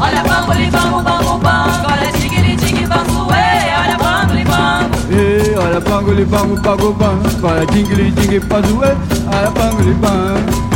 ala 0.00 0.20
bangole 0.24 0.66
bangu 0.72 1.00
bangu 1.04 1.36
bang 1.44 1.84
ala 1.92 2.08
digiri 2.16 2.56
digiri 2.56 2.88
pazuwe 2.88 3.44
ala 3.76 3.96
bangole 4.00 4.44
bang 4.48 4.88
eh 5.12 5.62
ala 5.66 5.80
bangole 5.84 6.24
bangu 6.32 6.56
bangu 6.64 6.90
bang 6.96 7.18
ala 7.44 7.64
digiri 7.68 8.08
digiri 8.16 8.40
pazuwe 8.40 8.90
ala 9.28 9.52
bangole 9.52 9.94
bang 10.00 10.69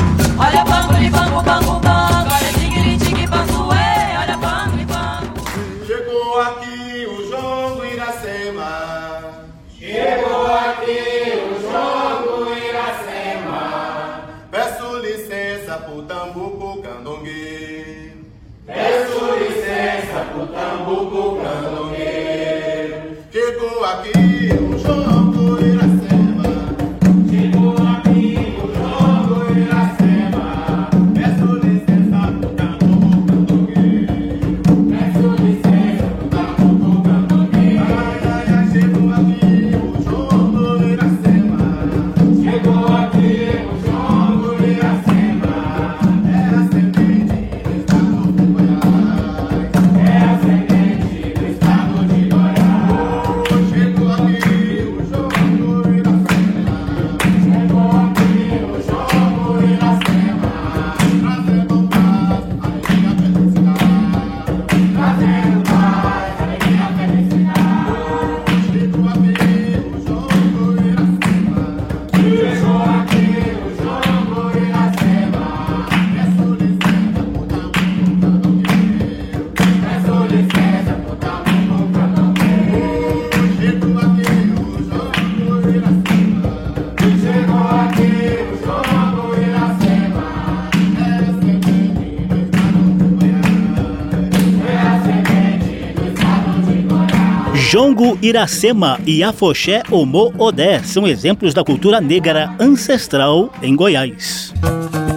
Iracema 98.24 98.98
e 99.04 99.22
Afoxé 99.22 99.82
Omo 99.90 100.32
Odé 100.38 100.82
são 100.82 101.06
exemplos 101.06 101.52
da 101.52 101.62
cultura 101.62 102.00
negra 102.00 102.54
ancestral 102.58 103.50
em 103.60 103.76
Goiás. 103.76 104.50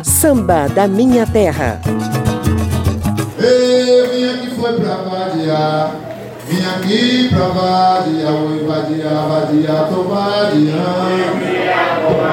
Samba 0.03 0.67
da 0.67 0.89
minha 0.89 1.25
terra. 1.25 1.79
Eu 3.39 4.11
vim 4.11 4.25
aqui 4.25 4.49
foi 4.57 4.73
pra 4.73 4.95
vadiar, 4.95 5.95
vim 6.49 6.65
aqui 6.65 7.29
pra 7.29 7.47
vadiar, 7.47 8.33
oi 8.33 8.65
vadiar, 8.65 9.29
vadiar, 9.29 9.87
tô 9.87 10.03
vadiando. 10.03 11.47
Oi 12.07 12.27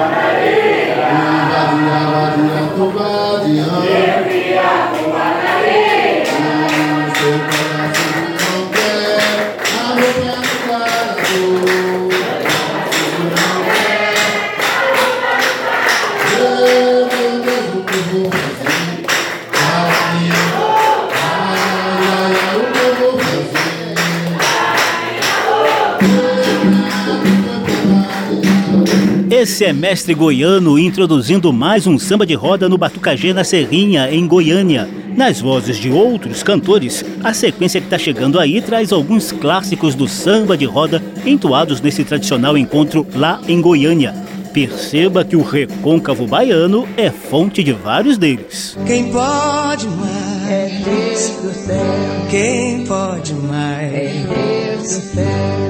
vadiar, 1.55 2.11
vadiar, 2.11 2.69
tô 2.77 2.87
vadiando. 2.91 3.85
Ah, 4.59 5.04
Esse 29.45 29.67
é 29.67 29.75
mestre 29.75 30.15
goiano 30.15 30.79
introduzindo 30.79 31.53
mais 31.53 31.87
um 31.87 31.99
samba 31.99 32.25
de 32.25 32.33
roda 32.33 32.67
no 32.67 32.79
Batucagê 32.79 33.35
na 33.35 33.45
Serrinha, 33.45 34.11
em 34.11 34.27
Goiânia. 34.27 34.89
Nas 35.15 35.39
vozes 35.39 35.77
de 35.77 35.91
outros 35.91 36.43
cantores, 36.43 37.05
a 37.23 37.35
sequência 37.35 37.79
que 37.79 37.87
está 37.87 37.99
chegando 37.99 38.41
aí 38.41 38.63
traz 38.63 38.91
alguns 38.91 39.33
clássicos 39.33 39.95
do 39.95 40.09
samba 40.09 40.57
de 40.57 40.65
roda 40.65 41.03
entoados 41.27 41.83
nesse 41.83 42.05
tradicional 42.05 42.57
encontro 42.57 43.07
lá 43.15 43.39
em 43.47 43.61
Goiânia. 43.61 44.15
Perceba 44.55 45.23
que 45.27 45.37
o 45.37 45.43
recôncavo 45.43 46.27
baiano 46.27 46.89
é 46.97 47.11
fonte 47.11 47.63
de 47.63 47.73
vários 47.73 48.17
deles. 48.17 48.79
Quem 48.87 49.13
pode 49.13 49.87
mais? 49.89 50.49
É 50.49 50.83
Deus 50.83 51.31
do 51.43 51.53
céu. 51.53 52.27
Quem 52.31 52.87
pode 52.87 53.35
mais? 53.35 53.93
É 53.93 54.27
Deus 54.27 54.83
do 54.85 55.01
céu. 55.15 55.64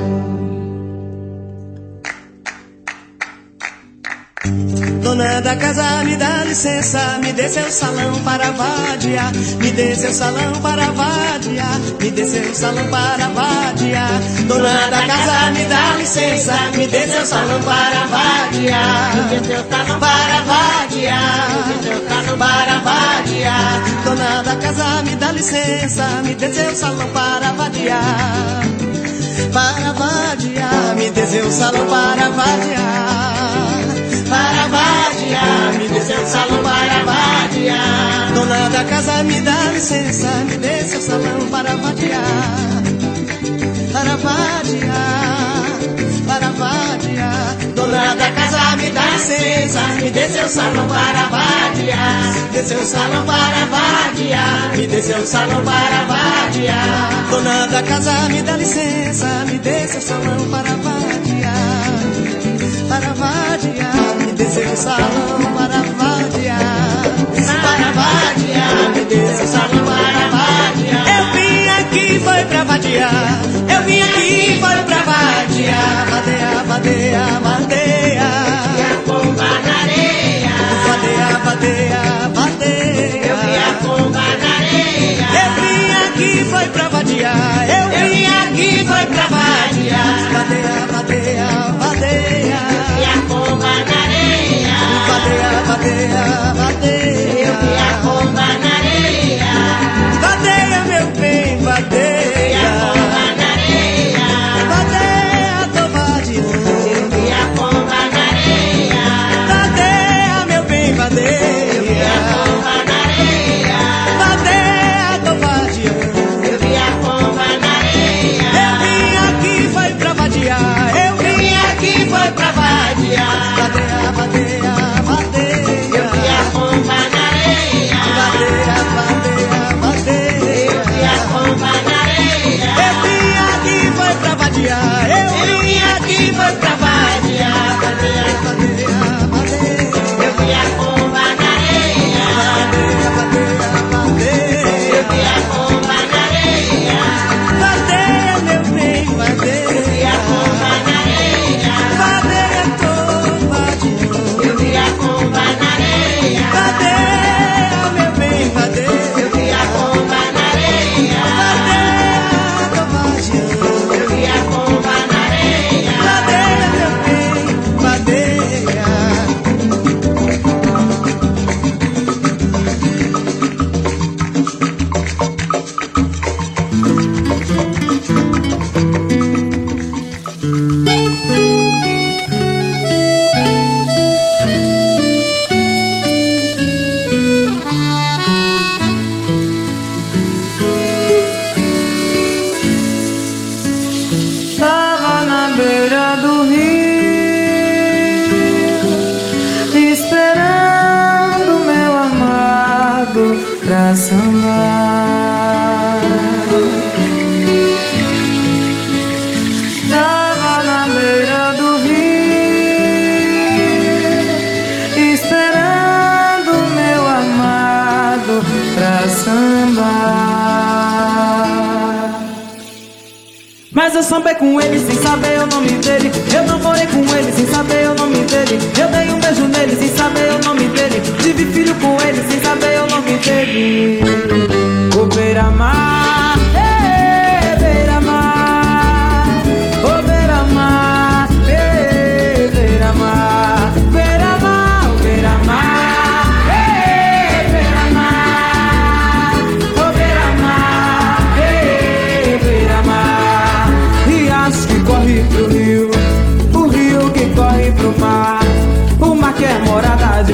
Dona 4.44 5.40
da 5.40 5.56
casa, 5.56 6.04
me 6.04 6.16
dá 6.16 6.44
licença, 6.44 7.18
me 7.22 7.32
dê 7.32 7.48
seu 7.48 7.70
salão 7.70 8.20
para 8.24 8.50
vadiar, 8.50 9.32
me 9.32 9.70
dê 9.70 9.94
seu 9.94 10.12
salão 10.12 10.60
para 10.60 10.90
vadiar, 10.90 11.78
me 11.98 12.10
dê 12.10 12.26
seu 12.26 12.54
salão 12.54 12.86
para 12.88 13.28
vadiar. 13.28 14.20
Dona 14.46 14.90
da 14.90 15.06
casa, 15.06 15.50
me 15.52 15.64
dá 15.64 15.96
licença, 15.96 16.52
me 16.76 16.86
dê 16.86 17.06
seu 17.06 17.24
salão 17.24 17.62
para 17.62 18.06
vadiar, 18.06 19.16
me 19.16 19.40
dê 19.40 19.46
seu 19.46 19.70
salão 19.70 20.00
para 20.00 20.40
vadiar, 20.42 21.48
me 21.66 21.74
dê 21.74 21.88
seu 21.88 22.08
salão 22.08 22.38
para 22.38 22.78
vadiar. 22.80 23.82
Dona 24.04 24.42
da 24.42 24.56
casa, 24.56 25.02
me 25.04 25.16
dá 25.16 25.32
licença, 25.32 26.06
me 26.22 26.34
dê 26.34 26.52
seu 26.52 26.76
salão 26.76 27.08
para 27.08 27.52
vadiar, 27.52 28.62
para 29.54 29.92
vadiar, 29.92 30.96
me 30.96 31.10
dê 31.10 31.26
seu 31.26 31.50
salão 31.50 31.86
para 31.86 32.28
vadiar 32.28 33.23
vadiar, 35.24 35.72
me 35.78 35.88
dê 35.88 36.00
seu 36.00 36.26
salão 36.26 36.62
para 36.62 37.04
vadiar. 37.04 38.32
Dona 38.34 38.68
da 38.68 38.84
casa, 38.84 39.22
me 39.24 39.40
dá 39.40 39.72
licença, 39.72 40.28
me 40.44 40.56
dê 40.58 40.84
seu 40.84 41.00
salão 41.00 41.48
para 41.50 41.76
vadiar, 41.76 42.82
para 43.92 44.16
vadiar, 44.16 45.64
para 46.26 46.50
vadiar. 46.50 47.56
Dona 47.74 48.14
da 48.14 48.30
casa, 48.32 48.76
me 48.76 48.90
dá 48.90 49.02
licença, 49.12 49.80
me 50.00 50.10
dê 50.10 50.28
seu 50.28 50.48
salão 50.48 50.86
para 50.86 51.28
vadiar, 51.28 52.34
me 52.34 52.48
dê 52.52 52.62
seu 52.62 52.84
salão 52.84 53.24
para 53.24 53.66
vadiar, 53.66 54.76
me 54.76 54.86
dê 54.86 55.02
seu 55.02 55.26
salão 55.26 55.64
para 55.64 56.04
vadiar. 56.04 57.26
Dona 57.30 57.66
da 57.66 57.82
casa, 57.82 58.28
me 58.28 58.42
dá 58.42 58.56
licença, 58.56 59.26
me 59.46 59.58
dê 59.58 59.88
seu 59.88 60.00
salão 60.00 60.48
para 60.50 60.74
vadiar 60.76 61.94
para 62.88 63.12
vadiar, 63.14 63.93
dê 64.34 64.44
seu 64.46 64.76
salão 64.76 65.38
para 65.54 65.80
vadiar, 65.96 67.04
para 67.62 67.92
vadiar, 67.92 68.92
dê 69.08 69.36
seu 69.36 69.46
salão 69.46 69.84
para 69.84 70.28
vadiar. 70.28 71.06
Eu 71.16 71.24
vim 71.32 71.68
aqui 71.68 72.18
foi 72.18 72.44
pra 72.46 72.64
vadiar, 72.64 73.42
eu 73.68 73.82
vim 73.84 74.00
aqui 74.00 74.58
foi 74.60 74.76
pra 74.84 74.98
vadiar, 75.02 76.06
vadeia, 76.10 76.64
vadeia, 76.66 77.26
vadeia, 77.42 78.28
pomba 79.06 79.42
na 79.42 79.82
areia, 79.82 80.50
vadeia, 80.86 81.38
vadeia, 81.44 82.02
vadeia, 82.34 83.26
eu 83.26 83.36
vi 83.36 83.56
a 83.56 83.74
pomba 83.82 84.24
vim 85.60 85.90
aqui 85.90 86.44
foi 86.50 86.68
pra 86.68 86.88
vadiar, 86.88 87.68
eu 87.68 87.88
vim 87.90 88.26
aqui 88.26 88.84
foi 88.84 89.06
pra 89.06 89.26
vadiar, 89.28 90.32
vadeia, 90.32 90.86
vadeia, 90.90 91.46
vadeia. 91.78 92.58
E 93.00 93.04
a 93.04 93.22
pomba 93.28 93.64
na 93.64 93.70
areia 93.70 94.03
Vadeia, 95.24 95.62
vadeia, 95.66 96.52
vadeia 96.54 97.46
Eu 97.46 97.54
vi 97.60 97.72
a 97.78 97.98
pomba 98.02 98.46
na 98.62 98.76
areia. 98.76 99.52
Vadeia, 100.20 100.84
meu 100.84 101.06
bem, 101.18 101.58
vadeia 101.60 102.13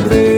Monterrey. 0.00 0.29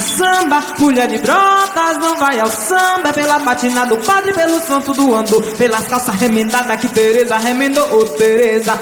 Samba, 0.00 0.62
mulher 0.78 1.08
de 1.08 1.18
brotas, 1.18 1.98
não 1.98 2.16
vai 2.16 2.40
ao 2.40 2.50
samba. 2.50 3.08
É 3.08 3.12
pela 3.12 3.38
batina 3.38 3.86
do 3.86 3.96
padre, 3.98 4.32
pelo 4.32 4.60
santo 4.60 4.92
do 4.92 5.14
ando, 5.14 5.40
pelas 5.56 5.86
calças 5.86 6.14
remendadas 6.16 6.80
que 6.80 6.88
Tereza 6.88 7.36
remendou, 7.36 7.84
ô 7.92 8.04
Tereza. 8.04 8.78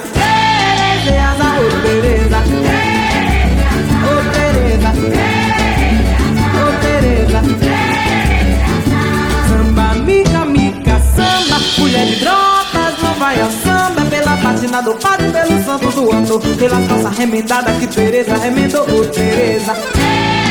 Tereza, 1.04 1.44
ô 1.58 1.68
Tereza. 1.82 2.38
Ô 4.08 4.14
Tereza. 4.32 4.92
Ô 6.58 6.66
Tereza. 6.80 7.42
Samba, 9.48 9.94
mica, 9.94 10.44
mica, 10.44 11.00
samba, 11.14 11.60
mulher 11.78 12.06
de 12.06 12.16
drogas, 12.16 13.02
não 13.02 13.14
vai 13.14 13.40
ao 13.40 13.50
samba. 13.50 14.02
É 14.02 14.04
pela 14.04 14.36
patina 14.36 14.82
do 14.82 14.94
padre, 14.94 15.30
pelo 15.30 15.64
santo 15.64 15.88
do 15.90 16.12
ando, 16.12 16.40
pelas 16.56 16.86
calças 16.86 17.18
remendadas 17.18 17.76
que 17.78 17.86
Tereza 17.86 18.36
remendou, 18.36 18.82
ô 18.82 19.04
Tereza. 19.06 19.72
Ô 19.72 20.41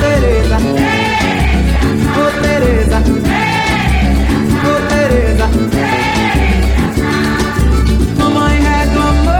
Tereza. 0.00 0.56
Ô 2.16 2.24
Tereza. 2.42 2.98
Ô 4.64 4.74
Tereza. 4.88 5.46
Mamãe 8.18 8.56
reclamou, 8.60 9.34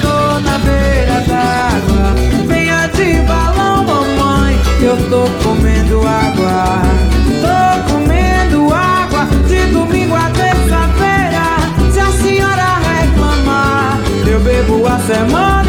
tô 0.00 0.16
na 0.40 0.58
beira 0.58 1.20
d'água. 1.26 2.14
Venha 2.46 2.86
de 2.88 3.20
balão, 3.26 3.84
mamãe, 3.84 4.58
eu 4.80 4.96
tô 5.08 5.22
comendo 5.42 6.00
água. 6.06 6.82
Tô 7.40 7.92
comendo 7.92 8.72
água 8.72 9.26
de 9.46 9.66
domingo 9.72 10.14
a 10.14 10.30
terça-feira. 10.30 11.44
Se 11.92 12.00
a 12.00 12.10
senhora 12.12 12.78
reclamar, 12.78 14.00
eu 14.26 14.40
bebo 14.40 14.86
a 14.86 14.98
semana 15.00 15.59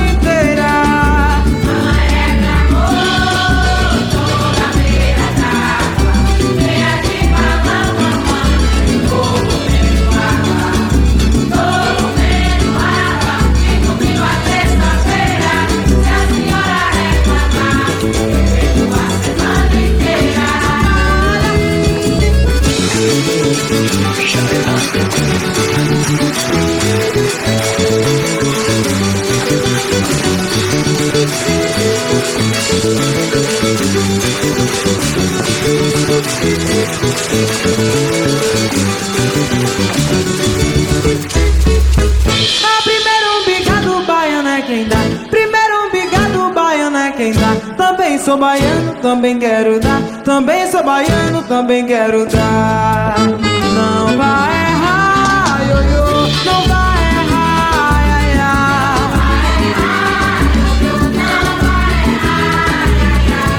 baiano, 48.42 48.96
também 49.04 49.38
quero 49.38 49.80
dar. 49.80 50.02
Também 50.26 50.66
sou 50.66 50.84
baiano, 50.84 51.44
também 51.44 51.86
quero 51.86 52.26
dar. 52.26 53.16
Não 53.20 54.18
vai 54.18 54.52
errar, 54.66 55.62
ioiô. 55.70 56.06
Não 56.44 56.68
vai 56.68 56.98
errar, 57.20 58.02
ai, 58.02 58.34
ai, 58.40 58.82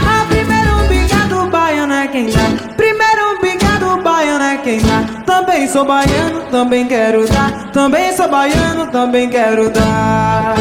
Ah, 0.04 0.26
primeiro 0.28 0.76
um 0.78 0.88
bigado 0.88 1.48
baiano 1.48 1.92
é 1.92 2.08
quem 2.08 2.26
dá. 2.26 2.40
Primeiro 2.76 3.36
um 3.36 3.40
bigado 3.40 4.02
baiano 4.02 4.44
é 4.44 4.56
quem 4.56 4.80
dá. 4.80 5.04
Também 5.24 5.68
sou 5.68 5.84
baiano, 5.84 6.40
também 6.50 6.88
quero 6.88 7.24
dar. 7.28 7.70
Também 7.72 8.12
sou 8.16 8.28
baiano, 8.28 8.88
também 8.88 9.30
quero 9.30 9.70
dar. 9.70 10.56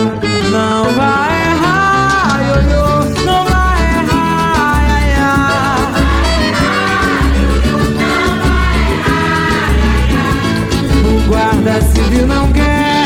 Não 0.52 0.84
vai 0.92 1.31
guarda 11.62 11.82
civil 11.82 12.28
não 12.28 12.52
quer. 12.52 13.06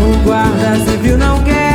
O 0.00 0.24
guarda 0.24 0.76
civil 0.84 1.18
não 1.18 1.42
quer. 1.42 1.67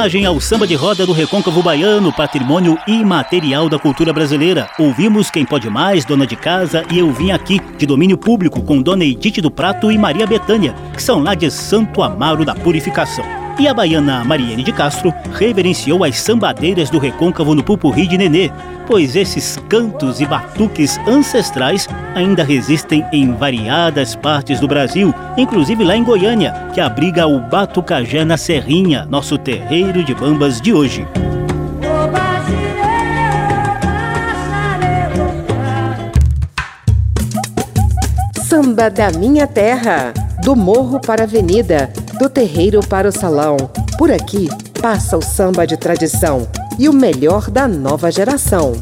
Homenagem 0.00 0.24
ao 0.24 0.40
samba 0.40 0.66
de 0.66 0.74
roda 0.74 1.04
do 1.04 1.12
Recôncavo 1.12 1.62
Baiano, 1.62 2.10
patrimônio 2.10 2.78
imaterial 2.86 3.68
da 3.68 3.78
cultura 3.78 4.14
brasileira. 4.14 4.66
Ouvimos 4.78 5.30
Quem 5.30 5.44
Pode 5.44 5.68
Mais, 5.68 6.06
Dona 6.06 6.26
de 6.26 6.36
Casa 6.36 6.86
e 6.90 6.98
Eu 6.98 7.12
Vim 7.12 7.32
Aqui, 7.32 7.60
de 7.76 7.84
domínio 7.84 8.16
público, 8.16 8.62
com 8.62 8.80
Dona 8.80 9.04
Edith 9.04 9.42
do 9.42 9.50
Prato 9.50 9.92
e 9.92 9.98
Maria 9.98 10.26
Betânia, 10.26 10.74
que 10.94 11.02
são 11.02 11.22
lá 11.22 11.34
de 11.34 11.50
Santo 11.50 12.02
Amaro 12.02 12.46
da 12.46 12.54
Purificação. 12.54 13.39
E 13.58 13.68
a 13.68 13.74
baiana 13.74 14.24
Mariene 14.24 14.62
de 14.62 14.72
Castro 14.72 15.12
reverenciou 15.34 16.02
as 16.04 16.18
sambadeiras 16.18 16.88
do 16.88 16.98
recôncavo 16.98 17.54
no 17.54 17.62
Pupurri 17.62 18.06
de 18.06 18.16
Nenê, 18.16 18.50
pois 18.86 19.14
esses 19.14 19.58
cantos 19.68 20.20
e 20.20 20.26
batuques 20.26 20.98
ancestrais 21.06 21.86
ainda 22.14 22.42
resistem 22.42 23.04
em 23.12 23.32
variadas 23.32 24.16
partes 24.16 24.60
do 24.60 24.66
Brasil, 24.66 25.14
inclusive 25.36 25.84
lá 25.84 25.96
em 25.96 26.02
Goiânia, 26.02 26.52
que 26.72 26.80
abriga 26.80 27.26
o 27.26 27.38
Batucajé 27.38 28.24
na 28.24 28.36
Serrinha, 28.36 29.04
nosso 29.04 29.36
terreiro 29.36 30.02
de 30.02 30.14
bambas 30.14 30.60
de 30.60 30.72
hoje. 30.72 31.06
Samba 38.48 38.90
da 38.90 39.12
minha 39.12 39.46
terra, 39.46 40.12
do 40.42 40.56
morro 40.56 40.98
para 41.00 41.22
a 41.22 41.24
avenida 41.24 41.92
do 42.20 42.28
terreiro 42.28 42.80
para 42.86 43.08
o 43.08 43.12
salão. 43.12 43.56
Por 43.96 44.12
aqui 44.12 44.46
passa 44.78 45.16
o 45.16 45.22
samba 45.22 45.66
de 45.66 45.78
tradição 45.78 46.46
e 46.78 46.86
o 46.86 46.92
melhor 46.92 47.50
da 47.50 47.66
nova 47.66 48.10
geração. 48.12 48.74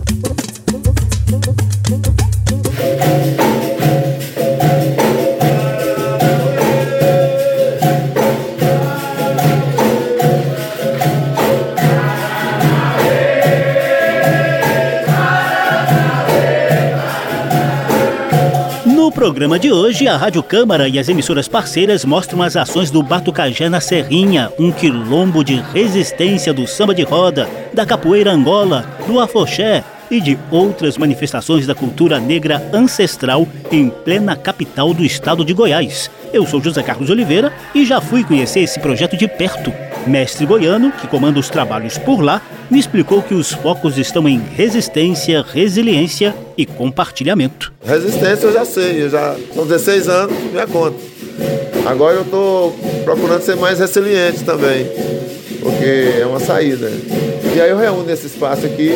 Programa 19.38 19.57
de 19.57 19.70
hoje, 19.70 20.09
a 20.09 20.16
Rádio 20.16 20.42
Câmara 20.42 20.88
e 20.88 20.98
as 20.98 21.09
emissoras 21.09 21.46
parceiras 21.46 22.05
mostram 22.05 22.42
as 22.42 22.57
ações 22.57 22.90
do 22.90 23.01
Batucajé 23.05 23.68
na 23.68 23.81
Serrinha, 23.81 24.51
um 24.59 24.72
quilombo 24.72 25.44
de 25.44 25.62
resistência 25.72 26.53
do 26.53 26.66
samba 26.66 26.92
de 26.92 27.05
roda, 27.05 27.48
da 27.72 27.87
capoeira 27.87 28.33
Angola, 28.33 28.85
do 29.07 29.20
afoxé 29.20 29.85
e 30.11 30.20
de 30.20 30.37
outras 30.51 30.98
manifestações 30.98 31.68
da 31.68 31.74
cultura 31.77 32.18
negra 32.18 32.68
ancestral 32.72 33.46
em 33.70 33.88
plena 33.88 34.35
capital 34.35 34.92
do 34.92 35.05
estado 35.05 35.44
de 35.44 35.55
Goiás. 35.55 36.11
Eu 36.33 36.44
sou 36.44 36.61
José 36.61 36.83
Carlos 36.83 37.09
Oliveira 37.09 37.53
e 37.72 37.87
já 37.87 38.01
fui 38.01 38.24
conhecer 38.24 38.59
esse 38.59 38.81
projeto 38.81 39.16
de 39.16 39.29
perto. 39.29 39.72
Mestre 40.05 40.46
Goiano, 40.46 40.90
que 40.90 41.07
comanda 41.07 41.38
os 41.38 41.48
trabalhos 41.48 41.96
por 41.96 42.20
lá, 42.20 42.42
me 42.71 42.79
explicou 42.79 43.23
que 43.23 43.35
os 43.35 43.53
focos 43.53 43.97
estão 43.97 44.29
em 44.29 44.39
resistência, 44.39 45.43
resiliência 45.43 46.35
e 46.57 46.67
compartilhamento. 46.67 47.73
Resistência 47.85 48.47
eu 48.47 48.53
já 48.53 48.65
sei, 48.65 49.03
eu 49.03 49.11
já 49.11 49.37
são 49.55 49.67
16 49.67 50.09
anos, 50.09 50.37
minha 50.51 50.67
conta. 50.67 50.97
Agora 51.87 52.17
eu 52.17 52.23
estou 52.23 52.73
procurando 53.05 53.41
ser 53.41 53.57
mais 53.57 53.79
resiliente 53.79 54.45
também, 54.45 54.87
porque 55.63 56.21
é 56.21 56.27
uma 56.27 56.41
saída. 56.41 56.91
E 57.55 57.61
aí 57.61 57.71
eu 57.71 57.79
reúno 57.79 58.05
nesse 58.05 58.27
espaço 58.27 58.67
aqui, 58.67 58.93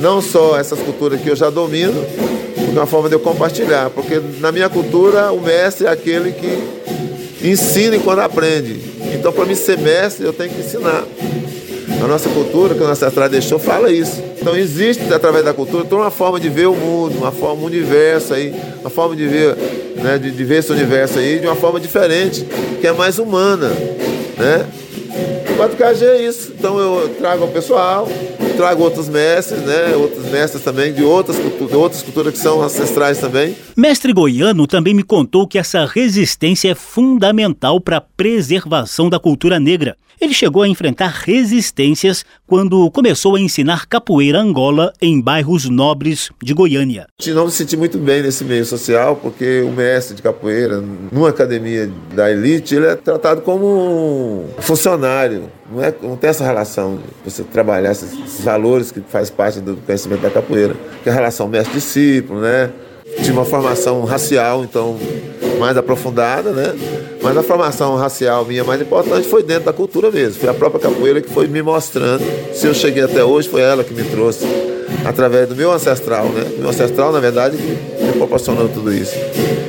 não 0.00 0.20
só 0.20 0.58
essas 0.58 0.80
culturas 0.80 1.20
que 1.20 1.28
eu 1.28 1.36
já 1.36 1.50
domino, 1.50 2.04
de 2.56 2.76
uma 2.76 2.86
forma 2.86 3.08
de 3.08 3.14
eu 3.14 3.20
compartilhar, 3.20 3.90
porque 3.90 4.20
na 4.40 4.50
minha 4.50 4.68
cultura 4.68 5.30
o 5.30 5.40
mestre 5.40 5.86
é 5.86 5.90
aquele 5.90 6.32
que 6.32 7.48
ensina 7.48 7.94
enquanto 7.94 8.18
aprende. 8.18 8.80
Então, 9.14 9.32
para 9.32 9.44
mim 9.44 9.54
ser 9.54 9.78
mestre, 9.78 10.26
eu 10.26 10.32
tenho 10.32 10.50
que 10.50 10.60
ensinar. 10.60 11.04
A 12.04 12.06
nossa 12.06 12.28
cultura, 12.28 12.74
que 12.74 12.82
o 12.82 12.86
nosso 12.86 13.02
atrás 13.02 13.30
deixou, 13.30 13.58
fala 13.58 13.90
isso. 13.90 14.22
Então 14.38 14.54
existe, 14.54 15.10
através 15.10 15.42
da 15.42 15.54
cultura, 15.54 15.84
toda 15.84 16.02
uma 16.02 16.10
forma 16.10 16.38
de 16.38 16.50
ver 16.50 16.66
o 16.66 16.74
mundo, 16.74 17.16
uma 17.16 17.32
forma, 17.32 17.62
um 17.62 17.64
universo 17.64 18.34
aí, 18.34 18.54
uma 18.82 18.90
forma 18.90 19.16
de 19.16 19.26
ver, 19.26 19.56
né, 19.96 20.18
de, 20.18 20.30
de 20.30 20.44
ver 20.44 20.58
esse 20.58 20.70
universo 20.70 21.18
aí 21.18 21.38
de 21.38 21.46
uma 21.46 21.56
forma 21.56 21.80
diferente, 21.80 22.46
que 22.78 22.86
é 22.86 22.92
mais 22.92 23.18
humana, 23.18 23.68
né? 24.36 24.66
O 25.48 25.54
Batucajé 25.56 26.18
é 26.18 26.26
isso. 26.26 26.52
Então 26.58 26.78
eu 26.78 27.08
trago 27.18 27.44
ao 27.44 27.48
pessoal, 27.48 28.06
trago 28.56 28.82
outros 28.82 29.08
mestres, 29.08 29.60
né? 29.60 29.94
Outros 29.96 30.24
mestres 30.30 30.62
também 30.62 30.92
de 30.92 31.02
outras 31.02 31.38
culturas, 31.38 31.74
outras 31.74 32.02
culturas 32.02 32.32
que 32.32 32.38
são 32.38 32.62
ancestrais 32.62 33.18
também. 33.18 33.56
Mestre 33.76 34.12
Goiano 34.12 34.66
também 34.66 34.94
me 34.94 35.02
contou 35.02 35.46
que 35.46 35.58
essa 35.58 35.84
resistência 35.84 36.70
é 36.70 36.74
fundamental 36.74 37.80
para 37.80 37.98
a 37.98 38.00
preservação 38.00 39.08
da 39.08 39.18
cultura 39.18 39.60
negra. 39.60 39.96
Ele 40.20 40.32
chegou 40.32 40.62
a 40.62 40.68
enfrentar 40.68 41.08
resistências 41.08 42.24
quando 42.46 42.90
começou 42.90 43.34
a 43.34 43.40
ensinar 43.40 43.86
capoeira 43.86 44.40
Angola 44.40 44.92
em 45.02 45.20
bairros 45.20 45.68
nobres 45.68 46.30
de 46.42 46.54
Goiânia. 46.54 47.06
Não 47.26 47.46
me 47.46 47.50
senti 47.50 47.76
muito 47.76 47.98
bem 47.98 48.22
nesse 48.22 48.44
meio 48.44 48.64
social, 48.64 49.16
porque 49.16 49.62
o 49.62 49.72
mestre 49.72 50.14
de 50.14 50.22
capoeira, 50.22 50.82
numa 51.12 51.28
academia 51.28 51.90
da 52.14 52.30
elite, 52.30 52.74
ele 52.74 52.86
é 52.86 52.94
tratado 52.94 53.42
como 53.42 53.66
um 53.66 54.62
funcionário. 54.62 55.50
Não, 55.70 55.82
é, 55.82 55.94
não 56.02 56.16
tem 56.16 56.30
essa 56.30 56.44
relação 56.44 56.96
de 56.96 57.30
você 57.30 57.42
trabalhar 57.42 57.92
esses, 57.92 58.40
valores 58.44 58.92
que 58.92 59.00
faz 59.00 59.30
parte 59.30 59.60
do 59.60 59.76
conhecimento 59.76 60.20
da 60.20 60.30
capoeira, 60.30 60.74
que 61.02 61.08
é 61.08 61.12
a 61.12 61.14
relação 61.14 61.48
mestre-discípulo, 61.48 62.40
né? 62.40 62.70
Tinha 63.22 63.32
uma 63.32 63.44
formação 63.44 64.04
racial, 64.04 64.64
então 64.64 64.98
mais 65.58 65.76
aprofundada, 65.76 66.50
né? 66.50 66.74
Mas 67.22 67.36
a 67.36 67.42
formação 67.42 67.96
racial 67.96 68.44
minha 68.44 68.64
mais 68.64 68.80
importante 68.80 69.26
foi 69.28 69.42
dentro 69.42 69.64
da 69.64 69.72
cultura 69.72 70.10
mesmo. 70.10 70.40
Foi 70.40 70.48
a 70.48 70.54
própria 70.54 70.80
capoeira 70.80 71.20
que 71.22 71.30
foi 71.30 71.46
me 71.46 71.62
mostrando. 71.62 72.22
Se 72.52 72.66
eu 72.66 72.74
cheguei 72.74 73.02
até 73.02 73.24
hoje, 73.24 73.48
foi 73.48 73.62
ela 73.62 73.82
que 73.82 73.94
me 73.94 74.04
trouxe 74.04 74.44
através 75.04 75.48
do 75.48 75.56
meu 75.56 75.72
ancestral, 75.72 76.26
né? 76.26 76.44
Meu 76.58 76.68
ancestral, 76.68 77.12
na 77.12 77.20
verdade, 77.20 77.56
me 77.56 78.12
proporcionou 78.12 78.68
tudo 78.68 78.92
isso. 78.92 79.14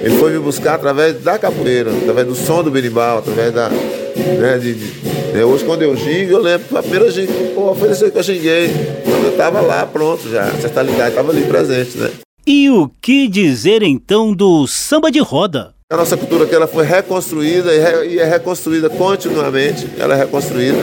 Ele 0.04 0.18
foi 0.18 0.32
me 0.32 0.40
buscar 0.40 0.76
através 0.76 1.22
da 1.22 1.38
capoeira, 1.38 1.92
através 1.92 2.28
do 2.28 2.36
som 2.36 2.64
do 2.64 2.72
berimbau, 2.72 3.20
através 3.20 3.54
da. 3.54 3.70
Né, 3.70 4.58
de, 4.60 4.74
de, 4.74 5.15
né? 5.36 5.44
Hoje, 5.44 5.66
quando 5.66 5.82
eu 5.82 5.96
gingo, 5.96 6.32
eu 6.32 6.42
lembro, 6.42 6.78
a 6.78 6.82
primeira 6.82 7.12
ginga, 7.12 7.32
pô, 7.54 7.76
foi 7.76 7.92
isso 7.92 8.10
que 8.10 8.18
eu 8.18 8.24
xinguei. 8.24 8.70
Quando 9.04 9.26
eu 9.26 9.32
estava 9.32 9.62
lá, 9.62 9.86
pronto 9.86 10.30
já, 10.30 10.44
a 10.44 10.48
ancestralidade 10.48 11.10
estava 11.10 11.32
ali 11.32 11.44
presente, 11.44 11.98
né? 11.98 12.10
E 12.48 12.70
o 12.70 12.90
que 13.02 13.28
dizer 13.28 13.84
então 13.84 14.34
do 14.34 14.66
samba 14.68 15.12
de 15.12 15.20
roda? 15.20 15.74
A 15.92 15.98
nossa 15.98 16.16
cultura 16.16 16.46
que 16.46 16.56
ela 16.56 16.68
foi 16.68 16.86
reconstruída 16.86 17.74
e 18.06 18.18
é 18.18 18.26
reconstruída 18.26 18.90
continuamente, 18.90 19.88
ela 20.00 20.16
é 20.16 20.18
reconstruída. 20.18 20.78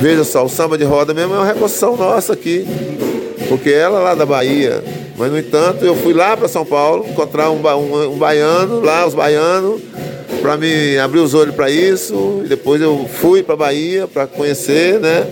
Veja 0.00 0.24
só, 0.24 0.44
o 0.44 0.48
samba 0.48 0.78
de 0.78 0.84
roda 0.84 1.12
mesmo 1.12 1.34
é 1.34 1.38
uma 1.38 1.46
reconstrução 1.46 1.96
nossa 1.96 2.32
aqui, 2.32 2.64
porque 3.48 3.70
ela 3.70 4.00
lá 4.00 4.14
da 4.14 4.26
Bahia, 4.26 4.82
mas 5.16 5.30
no 5.30 5.38
entanto 5.38 5.84
eu 5.84 5.96
fui 5.96 6.12
lá 6.12 6.36
para 6.36 6.48
São 6.48 6.64
Paulo 6.64 7.06
encontrar 7.08 7.50
um, 7.50 7.60
um, 7.60 8.12
um 8.12 8.18
baiano, 8.18 8.80
lá 8.80 9.06
os 9.06 9.14
baianos, 9.14 9.80
para 10.40 10.56
me 10.56 10.98
abrir 10.98 11.20
os 11.20 11.34
olhos 11.34 11.54
para 11.54 11.70
isso, 11.70 12.42
e 12.44 12.48
depois 12.48 12.80
eu 12.80 13.08
fui 13.08 13.42
para 13.42 13.56
Bahia 13.56 14.06
para 14.06 14.26
conhecer, 14.26 15.00
né? 15.00 15.26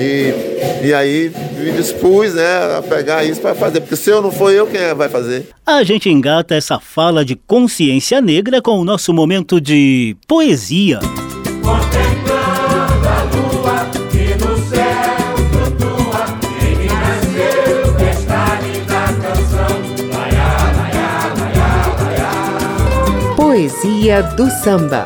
E, 0.00 0.86
e 0.86 0.94
aí 0.94 1.30
me 1.58 1.72
dispus 1.72 2.34
né, 2.34 2.76
a 2.78 2.82
pegar 2.82 3.24
isso 3.24 3.40
para 3.40 3.54
fazer, 3.54 3.80
porque 3.80 3.96
se 3.96 4.10
eu 4.10 4.22
não 4.22 4.30
for 4.30 4.52
eu, 4.52 4.66
quem 4.66 4.80
é 4.80 4.94
vai 4.94 5.08
fazer? 5.08 5.48
A 5.66 5.82
gente 5.82 6.08
engata 6.08 6.54
essa 6.54 6.78
fala 6.78 7.24
de 7.24 7.36
consciência 7.36 8.20
negra 8.20 8.62
com 8.62 8.78
o 8.78 8.84
nosso 8.84 9.12
momento 9.12 9.60
de 9.60 10.16
poesia. 10.26 11.00
Poesia 23.82 24.22
do 24.22 24.48
samba 24.48 25.04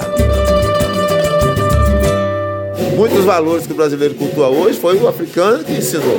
muitos 2.95 3.25
valores 3.25 3.67
que 3.67 3.73
o 3.73 3.75
brasileiro 3.75 4.15
cultua 4.15 4.49
hoje 4.49 4.79
foi 4.79 4.99
o 4.99 5.09
africano 5.09 5.65
que 5.65 5.73
ensinou. 5.73 6.19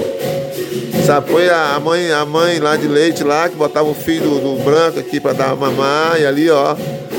Sabe, 1.06 1.32
foi 1.32 1.50
a 1.50 1.80
mãe, 1.80 2.12
a 2.12 2.26
mãe 2.26 2.60
lá 2.60 2.76
de 2.76 2.88
leite 2.88 3.24
lá, 3.24 3.48
que 3.50 3.56
botava 3.56 3.88
o 3.88 3.94
filho 3.94 4.30
do, 4.30 4.56
do 4.56 4.64
branco 4.64 5.00
aqui 5.00 5.20
para 5.20 5.34
dar 5.34 5.56
mamar, 5.56 6.20
e 6.20 6.26
ali, 6.26 6.50
ó, 6.50 6.76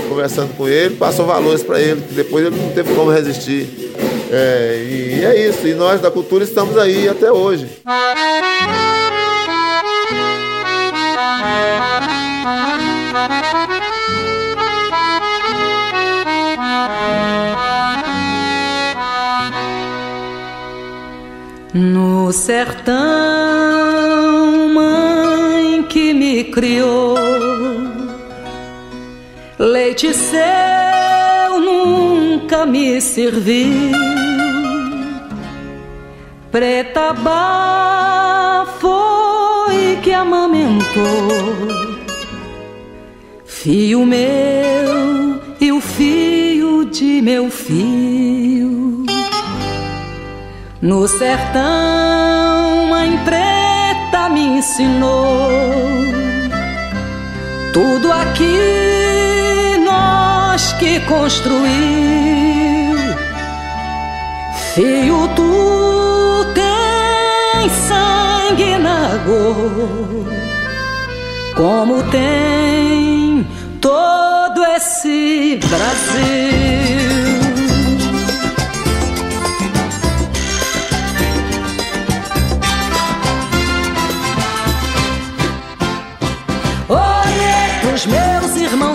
conversando 0.08 0.56
com 0.56 0.68
ele, 0.68 0.96
passou 0.96 1.26
valores 1.26 1.62
para 1.62 1.80
ele, 1.80 2.00
que 2.00 2.14
depois 2.14 2.46
ele 2.46 2.56
não 2.56 2.70
teve 2.70 2.94
como 2.94 3.10
resistir. 3.10 3.92
É, 4.30 4.86
e, 4.88 5.20
e 5.20 5.24
é 5.24 5.48
isso, 5.48 5.66
e 5.66 5.74
nós 5.74 6.00
da 6.00 6.10
cultura 6.10 6.44
estamos 6.44 6.76
aí 6.76 7.08
até 7.08 7.30
hoje. 7.30 7.68
No 22.28 22.32
sertão, 22.34 22.94
mãe 24.74 25.82
que 25.84 26.12
me 26.12 26.44
criou, 26.44 27.16
leite 29.58 30.12
seu 30.12 31.58
nunca 31.58 32.66
me 32.66 33.00
serviu. 33.00 33.96
Preta 36.50 37.14
Bá 37.14 38.66
foi 38.78 39.96
que 40.02 40.12
amamentou. 40.12 40.76
Fio 43.46 44.04
meu 44.04 45.40
e 45.58 45.72
o 45.72 45.80
fio 45.80 46.84
de 46.84 47.22
meu 47.22 47.50
fio 47.50 48.87
No 50.80 51.08
sertão 51.08 52.86
mãe 52.88 53.18
preta 53.24 54.28
me 54.28 54.58
ensinou. 54.58 55.48
Tudo 57.72 58.12
aqui 58.12 59.78
nós 59.84 60.72
que 60.74 61.00
construiu 61.00 61.68
Fio 64.74 65.28
tu 65.34 66.46
tem 66.54 67.68
sangue 67.88 68.78
na 68.78 69.18
cor 69.24 70.26
Como 71.56 72.02
tem 72.04 73.46
todo 73.80 74.64
esse 74.64 75.58
Brasil 75.68 77.17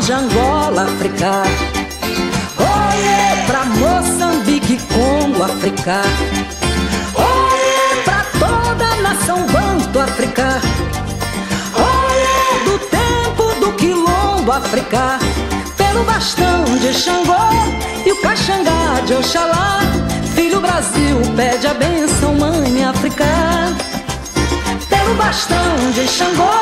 de 0.05 0.11
Angola, 0.11 0.83
África. 0.83 1.43
Oiê 2.59 3.45
pra 3.47 3.63
Moçambique, 3.63 4.77
Congo, 4.93 5.43
África. 5.43 6.01
Oiê 7.15 8.01
pra 8.03 8.25
toda 8.37 8.85
a 8.85 8.95
nação 8.97 9.45
banto, 9.47 9.99
África. 9.99 10.59
Oiê 11.77 12.65
do 12.65 12.79
tempo 12.79 13.59
do 13.61 13.71
quilombo, 13.77 14.51
África. 14.51 15.19
Pelo 15.77 16.03
bastão 16.03 16.65
de 16.79 16.93
Xangô 16.93 17.33
e 18.05 18.11
o 18.11 18.21
caxangá 18.21 18.99
de 19.05 19.13
Oxalá. 19.13 19.79
Filho 20.35 20.59
Brasil 20.59 21.21
pede 21.37 21.65
a 21.65 21.73
benção, 21.73 22.35
mãe 22.35 22.83
África. 22.83 23.25
Pelo 24.89 25.15
bastão 25.15 25.91
de 25.93 26.05
Xangô 26.09 26.59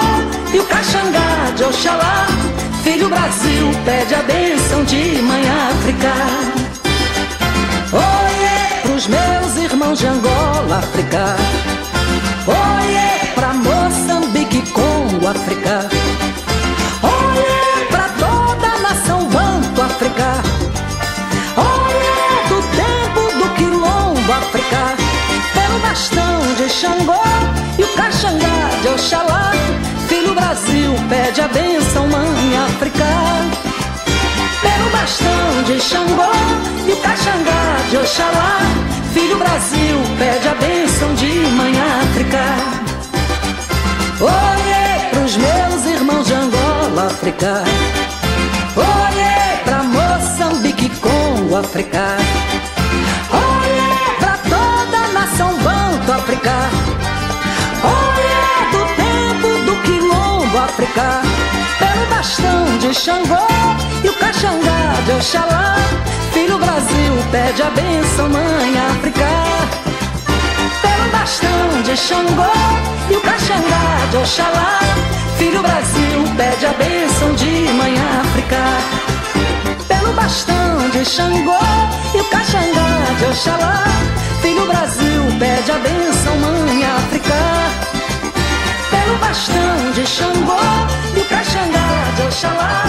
e 0.54 0.60
o 0.60 0.66
caxangá 0.66 1.52
de 1.56 1.64
Oxalá. 1.64 2.28
Filho 2.84 3.10
Brasil 3.10 3.70
pede 3.86 4.16
a 4.16 4.24
benção 4.24 4.84
de 4.84 5.22
mãe 5.22 5.44
África. 5.70 6.14
Oiê 7.94 8.82
pros 8.82 9.08
meus 9.08 9.56
irmãos 9.58 10.00
de 10.00 10.08
Angola, 10.08 10.78
África. 10.78 11.36
Oiê 12.48 13.34
pra 13.36 13.54
Moçambique, 13.54 14.62
Congo, 14.72 15.28
África. 15.28 15.88
Oiê 17.04 17.86
pra 17.90 18.10
toda 18.20 18.68
a 18.68 18.80
nação 18.80 19.30
banto, 19.30 19.82
África. 19.82 20.42
Oiê 21.58 22.48
do 22.50 22.62
tempo 22.76 23.44
do 23.44 23.56
quilombo, 23.56 24.34
África. 24.34 24.96
Pelo 25.54 25.80
bastão 25.80 26.42
de 26.56 26.68
Xangô 26.68 27.21
pede 31.12 31.42
a 31.42 31.48
benção, 31.50 32.08
mãe 32.08 32.58
África. 32.58 33.06
Pelo 34.62 34.90
bastão 34.92 35.64
de 35.66 35.82
Xangô 35.82 36.32
e 36.88 36.92
o 36.94 36.98
caxangá 37.02 37.76
de 37.90 37.98
Oxalá. 37.98 38.60
Filho 39.14 39.38
Brasil 39.38 39.98
pede 40.18 40.48
a 40.48 40.56
benção 40.56 41.14
de 41.16 41.32
mãe 41.58 41.74
África. 42.04 42.44
Oiê 44.22 45.10
pros 45.12 45.36
meus 45.36 45.86
irmãos 45.86 46.26
de 46.26 46.34
Angola, 46.34 47.08
África. 47.08 47.64
Oiê 48.78 49.58
pra 49.66 49.84
Moçambique, 49.84 50.88
Congo, 51.02 51.58
África. 51.58 52.16
Oiê 53.34 54.18
pra 54.18 54.38
toda 54.38 54.98
a 54.98 55.08
nação 55.12 55.58
banto, 55.58 56.12
África. 56.14 56.81
África. 60.64 61.22
Pelo 61.80 62.06
bastão 62.08 62.78
de 62.78 62.94
Xangô 62.94 63.48
e 64.04 64.10
o 64.10 64.14
caxangá 64.14 64.94
de 65.06 65.12
Oxalá. 65.14 65.76
Filho 66.34 66.58
Brasil 66.60 67.14
pede 67.32 67.64
a 67.64 67.70
benção, 67.72 68.30
mãe 68.30 68.78
África. 68.92 69.28
Pelo 70.82 71.12
bastão 71.12 71.82
de 71.84 71.98
Xangô 71.98 72.54
e 73.10 73.16
o 73.16 73.22
caxangá 73.22 74.06
de 74.12 74.18
Oxalá. 74.18 74.80
Filho 75.38 75.62
Brasil 75.62 76.20
pede 76.38 76.66
a 76.66 76.74
benção 76.74 77.34
de 77.34 77.74
mãe 77.74 77.96
África. 78.22 78.64
Pelo 79.88 80.14
bastão 80.14 80.90
de 80.92 81.04
Xangô 81.04 81.58
e 82.14 82.20
o 82.20 82.24
caxangá 82.26 82.92
de 83.18 83.26
Oxalá. 83.26 83.84
Filho 84.42 84.68
Brasil 84.68 85.22
pede 85.40 85.72
a 85.72 85.80
benção, 85.80 86.38
mãe 86.38 86.86
África. 86.86 87.61
Bastão 89.22 89.92
de 89.94 90.06
Xangô 90.06 90.58
e 91.16 91.20
o 91.20 91.26
caxangá 91.30 92.12
de 92.18 92.24
Oxalá. 92.24 92.84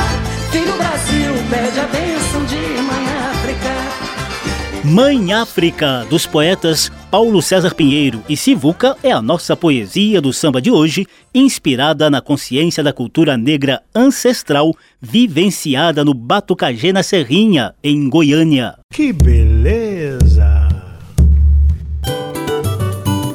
Filho 0.50 0.76
Brasil 0.76 1.34
pede 1.48 1.78
a 1.78 1.86
benção 1.86 2.44
de 2.46 2.82
mãe 2.82 3.06
África. 3.30 4.82
Mãe 4.82 5.32
África, 5.32 6.06
dos 6.10 6.26
poetas 6.26 6.90
Paulo 7.10 7.42
César 7.42 7.74
Pinheiro 7.74 8.22
e 8.28 8.36
Sivuca, 8.36 8.96
é 9.02 9.12
a 9.12 9.20
nossa 9.20 9.54
poesia 9.54 10.20
do 10.20 10.32
samba 10.32 10.60
de 10.60 10.70
hoje, 10.70 11.06
inspirada 11.34 12.08
na 12.08 12.22
consciência 12.22 12.82
da 12.82 12.92
cultura 12.92 13.36
negra 13.36 13.82
ancestral 13.94 14.74
vivenciada 15.00 16.02
no 16.02 16.14
Batucagê 16.14 16.94
na 16.94 17.02
Serrinha, 17.02 17.74
em 17.84 18.08
Goiânia. 18.08 18.74
Que 18.90 19.12
beleza! 19.12 20.68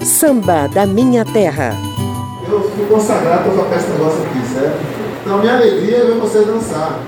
Samba 0.04 0.68
da 0.68 0.86
Minha 0.86 1.24
Terra. 1.24 1.87
Eu 2.50 2.62
fui 2.62 2.86
consagrado 2.86 3.44
para 3.44 3.64
tocar 3.64 3.76
esse 3.76 3.90
negócio 3.90 4.24
aqui, 4.24 4.40
certo? 4.48 4.78
Então, 5.22 5.40
minha 5.40 5.56
alegria 5.56 5.98
é 5.98 6.06
ver 6.06 6.16
você 6.16 6.46
dançar. 6.46 7.00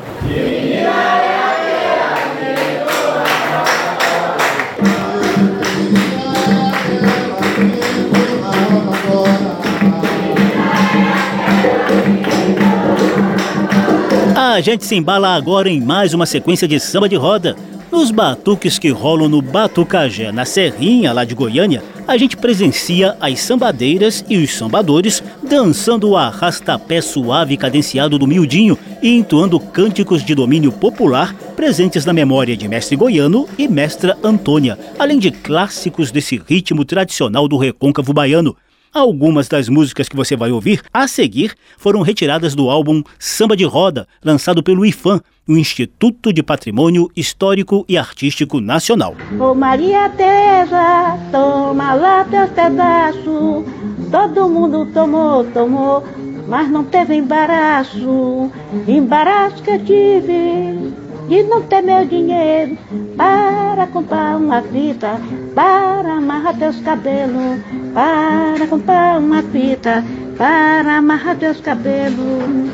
A 14.35 14.61
gente 14.61 14.83
se 14.83 14.93
embala 14.93 15.33
agora 15.35 15.69
em 15.69 15.79
mais 15.79 16.13
uma 16.13 16.25
sequência 16.25 16.67
de 16.67 16.81
samba 16.81 17.07
de 17.07 17.15
roda. 17.15 17.55
Nos 17.91 18.11
batuques 18.11 18.77
que 18.77 18.89
rolam 18.89 19.27
no 19.27 19.41
Batucagé, 19.41 20.31
na 20.31 20.45
Serrinha, 20.45 21.11
lá 21.11 21.25
de 21.25 21.33
Goiânia, 21.33 21.83
a 22.07 22.15
gente 22.17 22.37
presencia 22.37 23.17
as 23.19 23.39
sambadeiras 23.39 24.23
e 24.29 24.37
os 24.37 24.53
sambadores 24.53 25.23
dançando 25.41 26.09
o 26.09 26.17
arrastapé 26.17 27.01
suave 27.01 27.55
e 27.55 27.57
cadenciado 27.57 28.19
do 28.19 28.27
miudinho 28.27 28.77
e 29.01 29.15
entoando 29.15 29.59
cânticos 29.59 30.23
de 30.23 30.35
domínio 30.35 30.71
popular 30.71 31.33
presentes 31.55 32.05
na 32.05 32.13
memória 32.13 32.55
de 32.55 32.67
mestre 32.67 32.95
goiano 32.95 33.49
e 33.57 33.67
mestra 33.67 34.15
Antônia, 34.23 34.77
além 34.99 35.17
de 35.17 35.31
clássicos 35.31 36.11
desse 36.11 36.39
ritmo 36.47 36.85
tradicional 36.85 37.47
do 37.47 37.57
recôncavo 37.57 38.13
baiano. 38.13 38.55
Algumas 38.93 39.47
das 39.47 39.69
músicas 39.69 40.09
que 40.09 40.15
você 40.15 40.35
vai 40.35 40.51
ouvir 40.51 40.81
a 40.91 41.07
seguir 41.07 41.53
foram 41.77 42.01
retiradas 42.01 42.55
do 42.55 42.69
álbum 42.69 43.03
Samba 43.19 43.55
de 43.55 43.63
Roda, 43.63 44.07
lançado 44.23 44.63
pelo 44.63 44.83
IFAM, 44.83 45.21
o 45.47 45.55
Instituto 45.55 46.33
de 46.33 46.41
Patrimônio 46.41 47.09
Histórico 47.15 47.85
e 47.87 47.97
Artístico 47.97 48.59
Nacional. 48.59 49.15
Ô 49.39 49.53
Maria 49.53 50.09
Teresa, 50.09 51.19
toma 51.31 51.93
lá 51.93 52.23
teus 52.23 52.49
pedaços. 52.49 53.65
Todo 54.09 54.49
mundo 54.49 54.91
tomou, 54.91 55.43
tomou, 55.45 56.03
mas 56.47 56.67
não 56.71 56.83
teve 56.83 57.13
embaraço. 57.13 58.51
Embaraço 58.87 59.61
que 59.61 59.69
eu 59.69 59.85
tive 59.85 61.08
de 61.29 61.43
não 61.43 61.61
ter 61.61 61.83
meu 61.83 62.05
dinheiro 62.05 62.75
para 63.15 63.85
comprar 63.87 64.35
uma 64.35 64.63
fita, 64.63 65.21
para 65.53 66.13
amarrar 66.13 66.57
teus 66.57 66.79
cabelos, 66.81 67.61
para 67.93 68.65
comprar 68.67 69.19
uma 69.19 69.43
fita, 69.43 70.03
para 70.35 70.97
amarrar 70.97 71.37
teus 71.37 71.61
cabelos. 71.61 72.71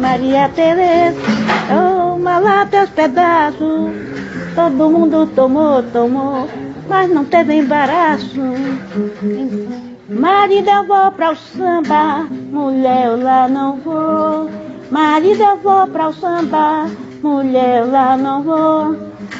Maria 0.00 0.48
Teresa, 0.48 1.20
toma 1.68 2.38
lá 2.38 2.64
teus 2.64 2.88
pedaços. 2.90 3.90
Todo 4.54 4.90
mundo 4.90 5.26
tomou, 5.26 5.82
tomou, 5.82 6.48
mas 6.88 7.10
não 7.10 7.26
teve 7.26 7.56
embaraço. 7.56 8.40
Marido, 10.08 10.68
eu 10.70 10.86
vou 10.86 11.12
para 11.12 11.32
o 11.32 11.36
samba, 11.36 12.26
mulher, 12.50 13.06
eu 13.06 13.22
lá 13.22 13.48
não 13.48 13.76
vou. 13.76 14.50
Marido, 14.90 15.42
eu 15.42 15.56
vou 15.58 15.86
para 15.86 16.08
o 16.08 16.12
samba, 16.12 16.86
mulher 17.22 17.84
lá 17.86 18.16
não 18.16 18.42
vou. 18.42 18.96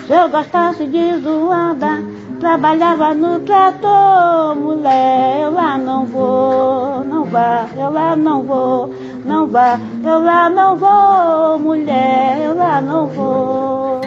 Se 0.07 0.13
eu 0.13 0.29
gostasse 0.29 0.87
de 0.87 1.19
zoada, 1.19 2.03
trabalhava 2.41 3.15
no 3.15 3.41
trator. 3.41 4.55
Mulher, 4.57 5.43
eu 5.43 5.53
lá 5.53 5.77
não 5.77 6.07
vou, 6.07 7.05
não 7.05 7.25
vá, 7.25 7.67
eu 7.77 7.91
lá 7.91 8.17
não 8.17 8.43
vou, 8.43 8.95
não 9.25 9.47
vá, 9.47 9.79
eu 10.05 10.23
lá 10.23 10.49
não 10.49 10.77
vou. 10.77 11.59
Mulher, 11.59 12.41
eu 12.45 12.57
lá 12.57 12.81
não 12.81 13.07
vou. 13.07 14.01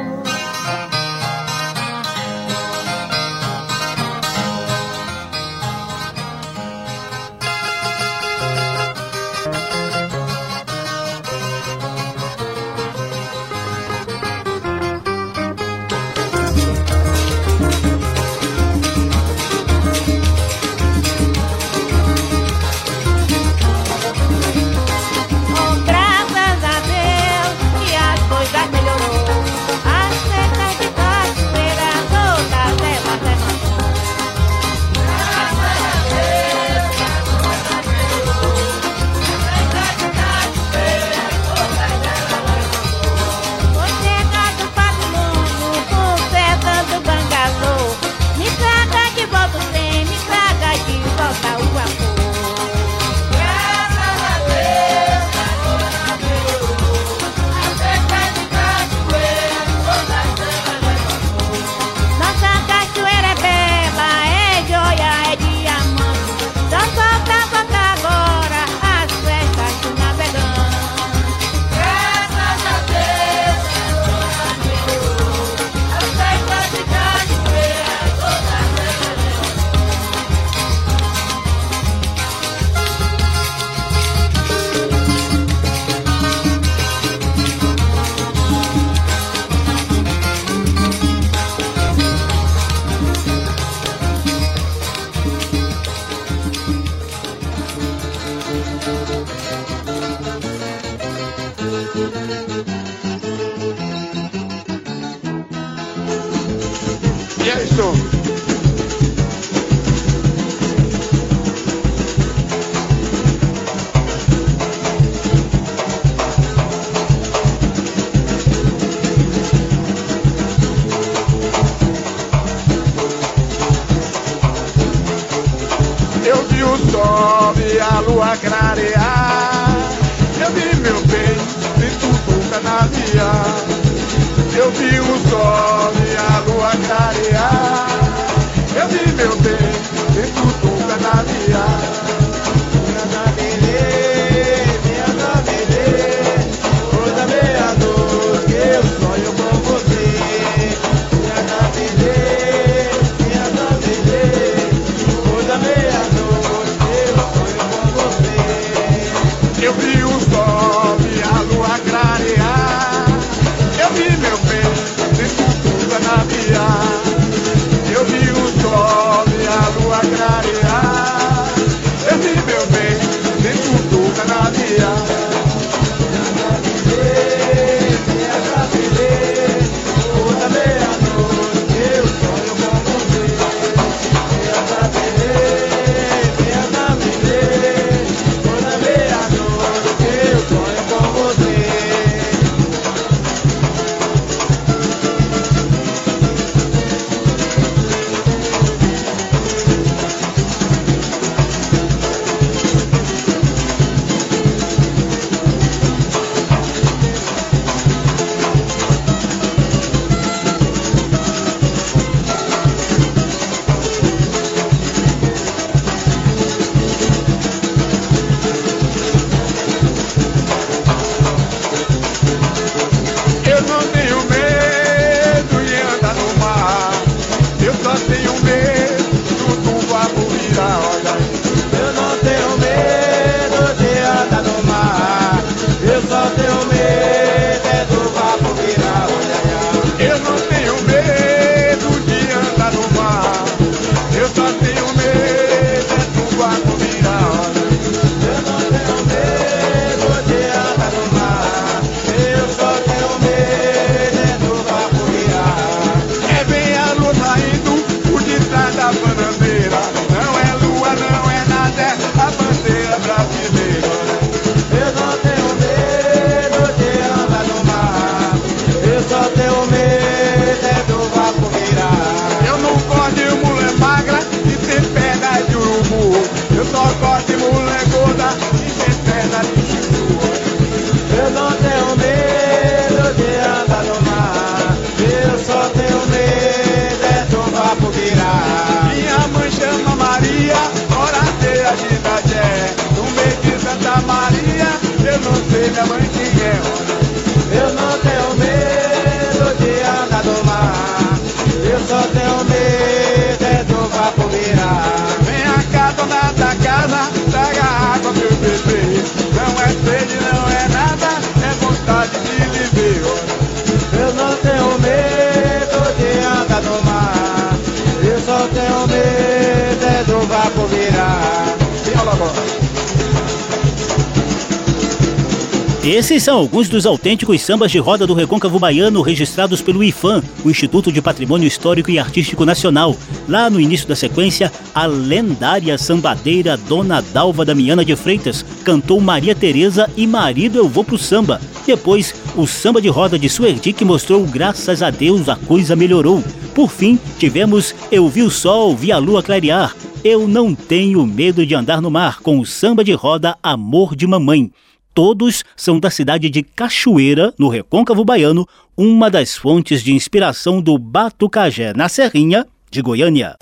Esses 325.86 326.24
são 326.24 326.40
alguns 326.40 326.68
dos 326.68 326.88
autênticos 326.88 327.44
sambas 327.44 327.72
de 327.72 327.78
roda 327.78 328.08
do 328.08 328.16
Recôncavo 328.16 328.58
Baiano 328.58 329.04
registrados 329.04 329.62
pelo 329.62 329.84
IFAM, 329.84 330.24
o 330.44 330.50
Instituto 330.50 330.92
de 330.92 331.00
Patrimônio 331.00 331.48
Histórico 331.48 331.92
e 331.92 332.00
Artístico 332.00 332.44
Nacional. 332.44 332.96
Lá 333.30 333.52
no 333.52 333.60
início 333.60 333.88
da 333.88 333.96
sequência, 333.96 334.52
a 334.74 334.88
lendária 334.88 335.78
sambadeira 335.78 336.58
Dona 336.58 337.04
Dalva 337.04 337.46
Damiana 337.46 337.86
de 337.86 337.96
Freitas 337.96 338.44
cantou 338.64 339.00
Maria 339.00 339.36
Tereza 339.36 339.88
e 339.96 340.08
Marido 340.08 340.58
Eu 340.58 340.68
Vou 340.68 340.84
Pro 340.84 340.98
Samba. 340.98 341.40
Depois, 341.68 342.16
o 342.36 342.48
samba 342.48 342.82
de 342.82 342.88
roda 342.88 343.20
de 343.20 343.30
Suerdi 343.30 343.72
que 343.72 343.86
mostrou 343.86 344.26
Graças 344.26 344.82
a 344.82 344.90
Deus 344.90 345.30
a 345.30 345.36
coisa 345.36 345.76
melhorou. 345.76 346.24
Por 346.56 346.72
fim, 346.72 346.98
tivemos 347.20 347.76
Eu 347.92 348.10
Vi 348.10 348.24
o 348.24 348.32
Sol, 348.32 348.76
Vi 348.76 348.92
a 348.92 348.98
Lua 348.98 349.22
Clarear. 349.22 349.76
Eu 350.04 350.28
Não 350.28 350.56
Tenho 350.56 351.06
Medo 351.06 351.46
de 351.46 351.54
Andar 351.54 351.80
no 351.80 351.92
Mar, 351.92 352.22
com 352.22 352.40
o 352.40 352.46
samba 352.46 352.84
de 352.84 352.94
roda 352.94 353.38
Amor 353.44 353.96
de 353.96 354.08
Mamãe. 354.08 354.52
Todos 354.96 355.44
são 355.58 355.78
da 355.78 355.90
cidade 355.90 356.30
de 356.30 356.42
Cachoeira, 356.42 357.34
no 357.38 357.50
Recôncavo 357.50 358.06
Baiano, 358.06 358.48
uma 358.78 359.12
das 359.12 359.36
fontes 359.36 359.84
de 359.84 359.92
inspiração 359.92 360.62
do 360.62 360.78
Batucajé 360.78 361.74
na 361.76 361.90
Serrinha 361.90 362.46
de 362.72 362.82
Goiânia. 362.82 363.36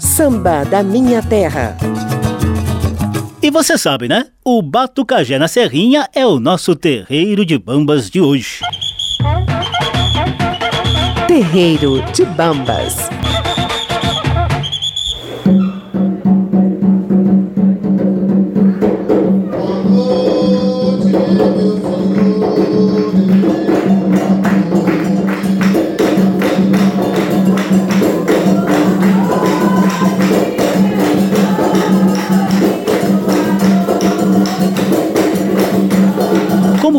Samba 0.00 0.64
da 0.64 0.80
Minha 0.80 1.20
Terra. 1.22 1.76
E 3.42 3.50
você 3.50 3.76
sabe, 3.76 4.06
né? 4.06 4.26
O 4.44 4.62
Batucajé 4.62 5.40
na 5.40 5.48
Serrinha 5.48 6.08
é 6.14 6.24
o 6.24 6.38
nosso 6.38 6.76
terreiro 6.76 7.44
de 7.44 7.58
bambas 7.58 8.08
de 8.08 8.20
hoje. 8.20 8.60
Terreiro 11.26 12.00
de 12.12 12.24
Bambas. 12.24 13.08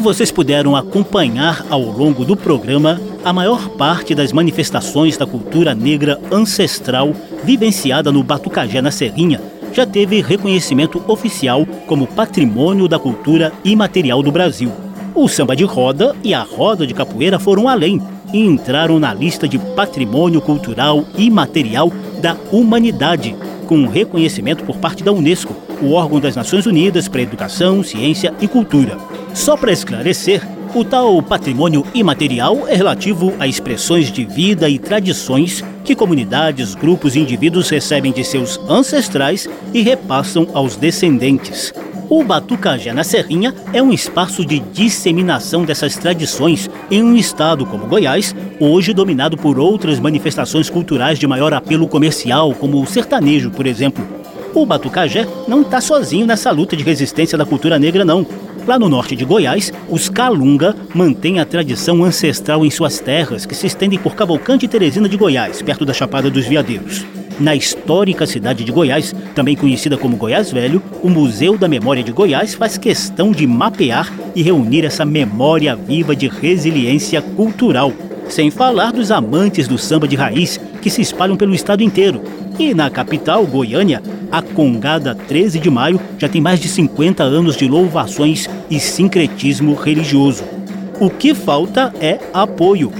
Vocês 0.03 0.29
puderam 0.29 0.75
acompanhar 0.75 1.65
ao 1.69 1.81
longo 1.81 2.25
do 2.25 2.35
programa, 2.35 2.99
a 3.23 3.31
maior 3.31 3.69
parte 3.69 4.13
das 4.13 4.33
manifestações 4.33 5.15
da 5.15 5.25
cultura 5.25 5.73
negra 5.73 6.19
ancestral 6.29 7.13
vivenciada 7.41 8.11
no 8.11 8.21
Batucajé 8.21 8.81
na 8.81 8.91
Serrinha 8.91 9.41
já 9.71 9.85
teve 9.85 10.21
reconhecimento 10.21 11.01
oficial 11.07 11.65
como 11.87 12.05
patrimônio 12.05 12.85
da 12.85 12.99
cultura 12.99 13.53
imaterial 13.63 14.21
do 14.21 14.29
Brasil. 14.29 14.73
O 15.15 15.29
samba 15.29 15.55
de 15.55 15.63
roda 15.63 16.13
e 16.21 16.33
a 16.33 16.43
roda 16.43 16.85
de 16.85 16.93
capoeira 16.93 17.39
foram 17.39 17.69
além 17.69 18.01
e 18.33 18.39
entraram 18.39 18.99
na 18.99 19.13
lista 19.13 19.47
de 19.47 19.57
patrimônio 19.57 20.41
cultural 20.41 21.05
imaterial 21.17 21.89
da 22.21 22.35
humanidade, 22.51 23.35
com 23.67 23.87
reconhecimento 23.87 24.65
por 24.65 24.75
parte 24.77 25.01
da 25.01 25.13
Unesco, 25.13 25.55
o 25.83 25.91
órgão 25.93 26.19
das 26.19 26.35
Nações 26.35 26.65
Unidas 26.65 27.07
para 27.07 27.21
Educação, 27.21 27.83
Ciência 27.83 28.33
e 28.39 28.47
Cultura. 28.47 28.97
Só 29.33 29.57
para 29.57 29.71
esclarecer, 29.71 30.41
o 30.73 30.83
tal 30.83 31.21
patrimônio 31.21 31.85
imaterial 31.93 32.67
é 32.67 32.75
relativo 32.75 33.33
a 33.39 33.45
expressões 33.45 34.11
de 34.11 34.25
vida 34.25 34.67
e 34.67 34.79
tradições 34.79 35.63
que 35.83 35.95
comunidades, 35.95 36.73
grupos 36.73 37.15
e 37.15 37.19
indivíduos 37.19 37.69
recebem 37.69 38.11
de 38.11 38.23
seus 38.23 38.59
ancestrais 38.67 39.47
e 39.73 39.81
repassam 39.81 40.47
aos 40.53 40.75
descendentes. 40.75 41.73
O 42.09 42.23
Batucajé 42.23 42.93
na 42.93 43.03
Serrinha 43.03 43.53
é 43.71 43.81
um 43.81 43.91
espaço 43.91 44.45
de 44.45 44.59
disseminação 44.59 45.63
dessas 45.63 45.95
tradições 45.95 46.69
em 46.89 47.03
um 47.03 47.15
estado 47.15 47.65
como 47.65 47.87
Goiás, 47.87 48.35
hoje 48.59 48.93
dominado 48.93 49.37
por 49.37 49.59
outras 49.59 49.99
manifestações 49.99 50.69
culturais 50.69 51.17
de 51.17 51.27
maior 51.27 51.53
apelo 51.53 51.87
comercial, 51.87 52.53
como 52.53 52.81
o 52.81 52.85
sertanejo, 52.85 53.51
por 53.51 53.65
exemplo. 53.65 54.22
O 54.53 54.65
Batucajé 54.67 55.27
não 55.47 55.61
está 55.61 55.81
sozinho 55.81 56.27
nessa 56.27 56.51
luta 56.51 56.75
de 56.75 56.83
resistência 56.83 57.37
da 57.37 57.45
cultura 57.45 57.79
negra, 57.79 58.05
não. 58.05 58.25
Lá 58.67 58.77
no 58.77 58.87
norte 58.87 59.15
de 59.15 59.25
Goiás, 59.25 59.73
os 59.89 60.07
Calunga 60.09 60.75
mantêm 60.93 61.39
a 61.39 61.45
tradição 61.45 62.03
ancestral 62.03 62.63
em 62.63 62.69
suas 62.69 62.99
terras, 62.99 63.45
que 63.45 63.55
se 63.55 63.65
estendem 63.65 63.97
por 63.97 64.15
Cavalcante 64.15 64.65
e 64.65 64.69
Teresina 64.69 65.09
de 65.09 65.17
Goiás, 65.17 65.61
perto 65.61 65.83
da 65.83 65.93
Chapada 65.93 66.29
dos 66.29 66.45
Veadeiros. 66.45 67.03
Na 67.39 67.55
histórica 67.55 68.27
cidade 68.27 68.63
de 68.63 68.71
Goiás, 68.71 69.13
também 69.33 69.55
conhecida 69.55 69.97
como 69.97 70.15
Goiás 70.15 70.51
Velho, 70.51 70.83
o 71.01 71.09
Museu 71.09 71.57
da 71.57 71.67
Memória 71.67 72.03
de 72.03 72.11
Goiás 72.11 72.53
faz 72.53 72.77
questão 72.77 73.31
de 73.31 73.47
mapear 73.47 74.13
e 74.35 74.43
reunir 74.43 74.85
essa 74.85 75.03
memória 75.03 75.75
viva 75.75 76.15
de 76.15 76.27
resiliência 76.27 77.23
cultural. 77.23 77.91
Sem 78.29 78.51
falar 78.51 78.91
dos 78.91 79.09
amantes 79.09 79.67
do 79.67 79.79
samba 79.79 80.07
de 80.07 80.15
raiz 80.15 80.59
que 80.81 80.89
se 80.89 81.01
espalham 81.01 81.35
pelo 81.35 81.55
estado 81.55 81.81
inteiro. 81.81 82.21
E 82.59 82.73
na 82.73 82.89
capital, 82.89 83.45
Goiânia, 83.47 84.01
a 84.31 84.41
Congada 84.41 85.15
13 85.15 85.59
de 85.59 85.69
Maio 85.69 85.99
já 86.17 86.29
tem 86.29 86.39
mais 86.39 86.59
de 86.59 86.67
50 86.67 87.23
anos 87.23 87.57
de 87.57 87.67
louvações 87.67 88.47
e 88.69 88.79
sincretismo 88.79 89.73
religioso. 89.73 90.43
O 90.99 91.09
que 91.09 91.33
falta 91.33 91.93
é 91.99 92.19
apoio. 92.33 92.91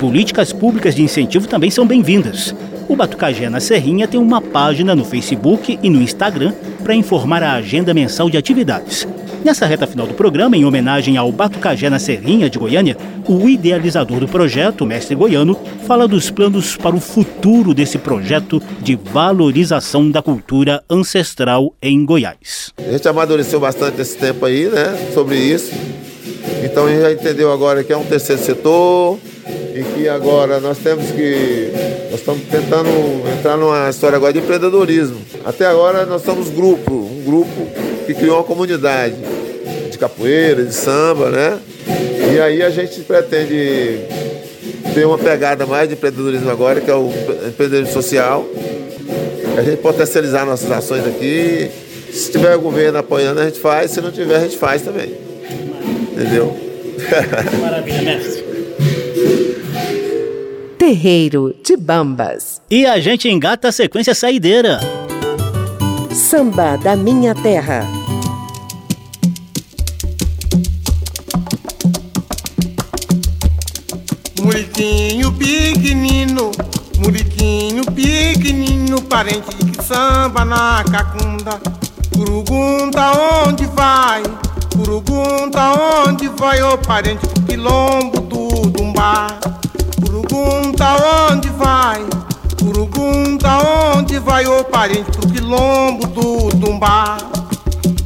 Políticas 0.00 0.52
públicas 0.52 0.94
de 0.94 1.02
incentivo 1.02 1.46
também 1.46 1.70
são 1.70 1.86
bem-vindas. 1.86 2.54
O 2.88 2.96
Batucajé 2.96 3.48
na 3.48 3.60
Serrinha 3.60 4.08
tem 4.08 4.18
uma 4.18 4.40
página 4.40 4.94
no 4.94 5.04
Facebook 5.04 5.78
e 5.82 5.90
no 5.90 6.02
Instagram 6.02 6.52
para 6.82 6.94
informar 6.94 7.42
a 7.42 7.52
agenda 7.52 7.94
mensal 7.94 8.28
de 8.28 8.36
atividades. 8.36 9.06
Nessa 9.44 9.66
reta 9.66 9.88
final 9.88 10.06
do 10.06 10.14
programa, 10.14 10.56
em 10.56 10.64
homenagem 10.64 11.16
ao 11.16 11.32
Batucajé 11.32 11.90
na 11.90 11.98
Serrinha 11.98 12.48
de 12.48 12.60
Goiânia, 12.60 12.96
o 13.26 13.48
idealizador 13.48 14.20
do 14.20 14.28
projeto, 14.28 14.82
o 14.82 14.86
mestre 14.86 15.16
goiano, 15.16 15.58
fala 15.84 16.06
dos 16.06 16.30
planos 16.30 16.76
para 16.76 16.94
o 16.94 17.00
futuro 17.00 17.74
desse 17.74 17.98
projeto 17.98 18.62
de 18.80 18.94
valorização 18.94 20.08
da 20.08 20.22
cultura 20.22 20.80
ancestral 20.88 21.74
em 21.82 22.04
Goiás. 22.04 22.72
A 22.78 22.92
gente 22.92 23.08
amadureceu 23.08 23.58
bastante 23.58 24.00
esse 24.00 24.16
tempo 24.16 24.46
aí, 24.46 24.66
né, 24.66 25.10
sobre 25.12 25.36
isso. 25.36 25.72
Então 26.62 26.86
a 26.86 26.88
gente 26.88 27.00
já 27.00 27.12
entendeu 27.12 27.52
agora 27.52 27.82
que 27.82 27.92
é 27.92 27.96
um 27.96 28.04
terceiro 28.04 28.40
setor 28.40 29.18
e 29.74 29.82
que 29.82 30.08
agora 30.08 30.60
nós 30.60 30.78
temos 30.78 31.10
que. 31.10 31.72
Nós 32.12 32.20
estamos 32.20 32.42
tentando 32.44 32.88
entrar 33.36 33.56
numa 33.56 33.90
história 33.90 34.16
agora 34.16 34.32
de 34.32 34.38
empreendedorismo. 34.38 35.20
Até 35.44 35.66
agora 35.66 36.06
nós 36.06 36.22
somos 36.22 36.48
grupo, 36.48 36.92
um 36.92 37.24
grupo 37.24 37.66
que 38.06 38.14
criou 38.14 38.36
uma 38.36 38.44
comunidade 38.44 39.16
de 39.16 39.31
capoeira, 40.02 40.64
de 40.64 40.74
samba, 40.74 41.30
né? 41.30 41.60
E 42.34 42.40
aí 42.40 42.62
a 42.62 42.70
gente 42.70 43.00
pretende 43.02 44.00
ter 44.92 45.06
uma 45.06 45.16
pegada 45.16 45.64
mais 45.64 45.88
de 45.88 45.94
empreendedorismo 45.94 46.50
agora, 46.50 46.80
que 46.80 46.90
é 46.90 46.94
o 46.94 47.08
empreendedorismo 47.46 47.92
social. 47.92 48.44
A 49.56 49.62
gente 49.62 49.76
potencializar 49.76 50.44
nossas 50.44 50.70
ações 50.70 51.06
aqui. 51.06 51.70
Se 52.12 52.32
tiver 52.32 52.56
o 52.56 52.60
governo 52.60 52.98
apoiando, 52.98 53.40
a 53.40 53.44
gente 53.44 53.60
faz. 53.60 53.92
Se 53.92 54.00
não 54.00 54.10
tiver, 54.10 54.36
a 54.36 54.40
gente 54.40 54.56
faz 54.56 54.82
também. 54.82 55.14
Entendeu? 56.12 56.56
Maravilha, 57.60 58.02
mestre. 58.18 58.44
Terreiro 60.78 61.54
de 61.62 61.76
Bambas. 61.76 62.60
E 62.68 62.86
a 62.86 62.98
gente 62.98 63.28
engata 63.28 63.68
a 63.68 63.72
sequência 63.72 64.14
saideira. 64.14 64.80
Samba 66.12 66.76
da 66.76 66.96
Minha 66.96 67.34
Terra. 67.34 68.01
Muriquinho 74.42 75.30
pequenino, 75.32 76.50
muriquinho 76.98 77.84
pequenino, 77.84 79.00
parente 79.02 79.54
que 79.56 79.84
samba 79.84 80.44
na 80.44 80.82
cacunda. 80.90 81.60
Curugunta 82.12 83.12
onde 83.46 83.66
vai? 83.66 84.20
Curugunta 84.74 85.60
onde 86.08 86.28
vai, 86.28 86.60
ô 86.60 86.76
parente 86.76 87.24
do 87.24 87.42
quilombo 87.42 88.20
do 88.22 88.48
Dumbá? 88.70 89.28
Curugunta 90.04 91.30
onde 91.30 91.48
vai? 91.50 92.04
Curugunta 92.58 93.94
onde 93.96 94.18
vai, 94.18 94.44
ô 94.44 94.64
parente 94.64 95.18
do 95.18 95.28
quilombo 95.28 96.04
do 96.08 96.48
Dumbá? 96.56 97.16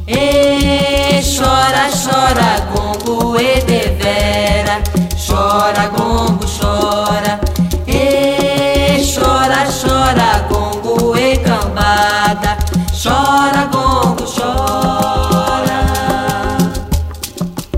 E 0.07 1.19
chora, 1.35 1.89
chora, 1.89 2.59
gongo 2.71 3.39
e 3.39 3.59
devera 3.63 5.06
chora 5.27 5.89
gongo, 5.89 6.45
chora, 6.45 7.39
e 7.85 9.03
chora, 9.13 9.65
chora 9.65 10.47
gongo 10.47 11.17
e 11.17 11.37
cambada, 11.39 12.57
chora 12.93 13.65
gongo, 13.65 14.23
chora. 14.23 15.85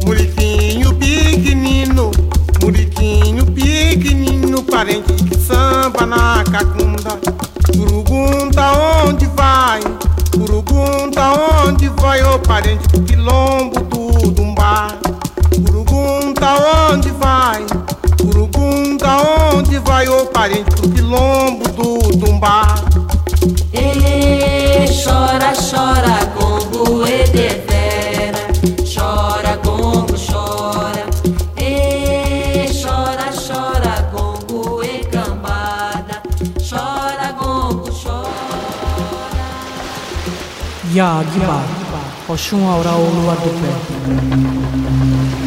Muriquinho 0.06 0.94
pequenino, 0.94 2.12
muriquinho 2.62 3.46
pequenino, 3.48 4.62
parente 4.62 5.12
que 5.24 5.36
samba 5.36 6.06
na 6.06 6.44
cacunda, 6.52 7.20
Urugunda 7.76 8.74
onde 9.08 9.26
vai? 9.36 9.80
Urugunda 10.38 11.32
onde 11.66 11.90
vai, 11.90 12.22
o 12.22 12.38
parente 12.38 12.88
do 12.90 13.02
quilombo 13.02 13.80
do 13.82 14.32
Dumbá? 14.32 15.00
onde 16.60 17.12
vai? 17.12 17.66
Urubunga, 18.24 19.18
onde 19.56 19.80
vai? 19.80 20.08
O 20.08 20.26
parente 20.28 20.76
do 20.76 20.90
quilombo 20.90 21.68
do 21.70 22.00
Tumbá. 22.20 22.76
E 23.74 24.86
chora, 25.04 25.54
chora, 25.54 26.26
Congo 26.38 27.08
e 27.08 27.12
é 27.12 27.24
devera. 27.28 28.48
Chora, 28.94 29.58
Congo, 29.58 30.14
chora. 30.18 31.06
E 31.58 32.68
chora, 32.82 33.32
chora, 33.32 34.04
Congo 34.12 34.84
e 34.84 34.88
é 34.88 35.04
cambada. 35.06 36.22
Chora, 36.70 37.34
Congo, 37.38 37.90
chora. 37.92 38.30
Yagba, 40.94 41.64
Oxum 42.28 42.68
Aural 42.68 43.00
Lua 43.00 43.36
do 43.36 43.50
Pé. 43.62 45.39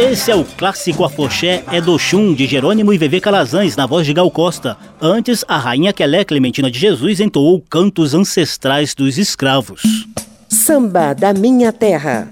Esse 0.00 0.30
é 0.30 0.34
o 0.34 0.42
clássico 0.42 1.04
Afoxé 1.04 1.62
é 1.70 1.78
do 1.78 1.98
Xum, 1.98 2.32
de 2.32 2.46
Jerônimo 2.46 2.90
e 2.90 2.96
Vevê 2.96 3.20
Calazans, 3.20 3.76
na 3.76 3.84
voz 3.84 4.06
de 4.06 4.14
Gal 4.14 4.30
Costa. 4.30 4.74
Antes, 4.98 5.44
a 5.46 5.58
rainha 5.58 5.92
Quelé 5.92 6.24
Clementina 6.24 6.70
de 6.70 6.78
Jesus 6.78 7.20
entoou 7.20 7.62
cantos 7.68 8.14
ancestrais 8.14 8.94
dos 8.94 9.18
escravos. 9.18 9.82
Samba 10.48 11.12
da 11.12 11.34
Minha 11.34 11.70
Terra. 11.70 12.30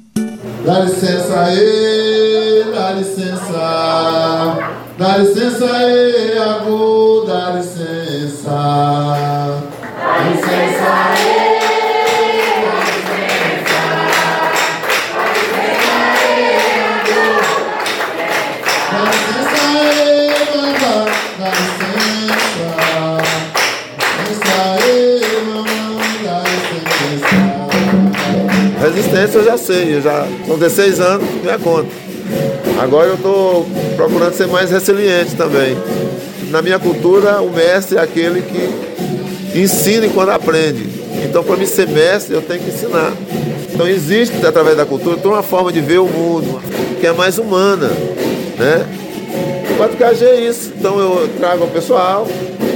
Dá 0.65 0.81
licença 0.81 1.41
aí, 1.41 2.65
dá 2.75 2.93
licença. 2.93 4.59
Dá 4.97 5.19
licença 5.19 5.71
aí, 5.71 6.39
agô, 6.39 7.27
dá 7.29 7.51
licença. 7.51 8.51
Dá 10.01 10.31
licença 10.31 10.87
aí. 10.89 11.38
Resistência 29.09 29.39
eu 29.39 29.45
já 29.45 29.57
sei, 29.57 29.97
eu 29.97 30.03
já 30.03 30.27
são 30.47 30.59
16 30.59 31.01
anos, 31.01 31.29
minha 31.43 31.59
conta. 31.59 31.89
Agora 32.79 33.09
eu 33.09 33.15
estou 33.15 33.67
procurando 33.97 34.35
ser 34.35 34.47
mais 34.47 34.71
resiliente 34.71 35.35
também. 35.35 35.77
Na 36.51 36.61
minha 36.61 36.79
cultura, 36.79 37.41
o 37.41 37.51
mestre 37.51 37.97
é 37.97 38.01
aquele 38.01 38.43
que 38.43 39.59
ensina 39.59 40.07
enquanto 40.07 40.31
aprende. 40.31 40.87
Então, 41.25 41.43
para 41.43 41.57
mim 41.57 41.67
ser 41.67 41.89
mestre, 41.89 42.35
eu 42.35 42.43
tenho 42.43 42.61
que 42.61 42.71
ensinar. 42.71 43.13
Então, 43.73 43.89
existe, 43.89 44.45
através 44.47 44.77
da 44.77 44.85
cultura, 44.85 45.17
toda 45.17 45.37
uma 45.37 45.43
forma 45.43 45.73
de 45.73 45.81
ver 45.81 45.99
o 45.99 46.07
mundo 46.07 46.61
que 47.01 47.07
é 47.07 47.13
mais 47.13 47.39
humana. 47.39 47.89
Né? 48.59 48.87
O 49.71 49.79
Batucajé 49.79 50.27
é 50.27 50.41
isso. 50.41 50.73
Então, 50.79 50.99
eu 50.99 51.29
trago 51.39 51.65
o 51.65 51.69
pessoal, 51.69 52.27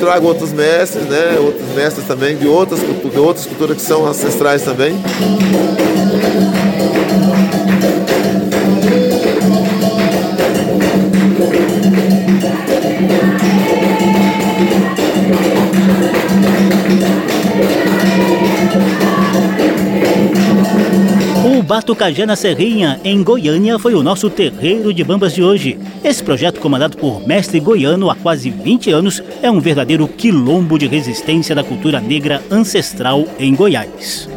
trago 0.03 0.27
outros 0.27 0.53
mestres, 0.53 1.05
né? 1.05 1.39
outros 1.39 1.69
mestres 1.77 2.05
também 2.09 2.37
de 2.37 2.49
outras, 2.49 2.81
de 2.81 3.19
outras 3.21 3.47
culturas 3.47 3.77
que 3.77 3.83
são 3.83 4.05
ancestrais 4.05 4.63
também. 4.63 5.01
Batucajé 21.73 22.27
na 22.27 22.37
Serrinha, 22.37 23.01
em 23.03 23.23
Goiânia, 23.23 23.79
foi 23.79 23.95
o 23.95 24.03
nosso 24.03 24.29
terreiro 24.29 24.93
de 24.93 25.03
bambas 25.03 25.33
de 25.33 25.43
hoje. 25.43 25.79
Esse 26.05 26.23
projeto, 26.23 26.61
comandado 26.61 26.99
por 26.99 27.27
mestre 27.27 27.59
goiano 27.61 28.11
há 28.11 28.15
quase 28.15 28.51
20 28.51 28.91
anos, 28.91 29.23
é 29.41 29.51
um 29.51 29.59
verdadeiro 29.59 30.07
quilombo 30.07 30.79
de 30.79 30.87
resistência 30.87 31.55
da 31.55 31.65
cultura 31.65 31.99
negra 31.99 32.43
ancestral 32.51 33.25
em 33.39 33.55
Goiás. 33.55 34.29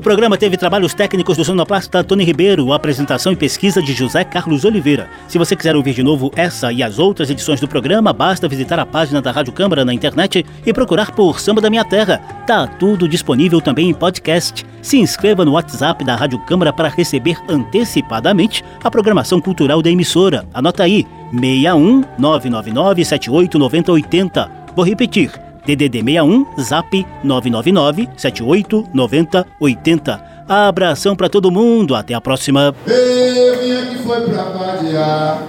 O 0.00 0.02
programa 0.02 0.38
teve 0.38 0.56
trabalhos 0.56 0.94
técnicos 0.94 1.36
do 1.36 1.44
sonoplasta 1.44 2.02
Tony 2.02 2.24
Ribeiro, 2.24 2.72
apresentação 2.72 3.32
e 3.32 3.36
pesquisa 3.36 3.82
de 3.82 3.92
José 3.92 4.24
Carlos 4.24 4.64
Oliveira. 4.64 5.10
Se 5.28 5.36
você 5.36 5.54
quiser 5.54 5.76
ouvir 5.76 5.92
de 5.92 6.02
novo 6.02 6.32
essa 6.34 6.72
e 6.72 6.82
as 6.82 6.98
outras 6.98 7.28
edições 7.28 7.60
do 7.60 7.68
programa, 7.68 8.10
basta 8.10 8.48
visitar 8.48 8.78
a 8.78 8.86
página 8.86 9.20
da 9.20 9.30
Rádio 9.30 9.52
Câmara 9.52 9.84
na 9.84 9.92
internet 9.92 10.46
e 10.64 10.72
procurar 10.72 11.10
por 11.10 11.38
Samba 11.38 11.60
da 11.60 11.68
Minha 11.68 11.84
Terra. 11.84 12.16
Tá 12.46 12.66
tudo 12.66 13.06
disponível 13.06 13.60
também 13.60 13.90
em 13.90 13.94
podcast. 13.94 14.64
Se 14.80 14.96
inscreva 14.96 15.44
no 15.44 15.52
WhatsApp 15.52 16.02
da 16.02 16.16
Rádio 16.16 16.38
Câmara 16.46 16.72
para 16.72 16.88
receber 16.88 17.36
antecipadamente 17.46 18.64
a 18.82 18.90
programação 18.90 19.38
cultural 19.38 19.82
da 19.82 19.90
emissora. 19.90 20.46
Anota 20.54 20.82
aí, 20.82 21.06
61 21.30 22.04
999 22.18 23.04
78 23.04 23.58
9080. 23.58 24.50
Vou 24.74 24.82
repetir. 24.82 25.49
DDD 25.76 26.02
61 26.02 26.46
Zap 26.58 27.06
999 27.22 28.08
78 28.16 28.88
90 28.92 29.46
80. 29.60 30.30
Abração 30.48 31.14
pra 31.14 31.28
todo 31.28 31.50
mundo, 31.50 31.94
até 31.94 32.14
a 32.14 32.20
próxima. 32.20 32.74
Eu 32.86 33.60
vim 33.60 33.72
aqui 33.72 33.98
foi 34.02 34.20
pra 34.22 34.42
vadiar, 34.44 35.42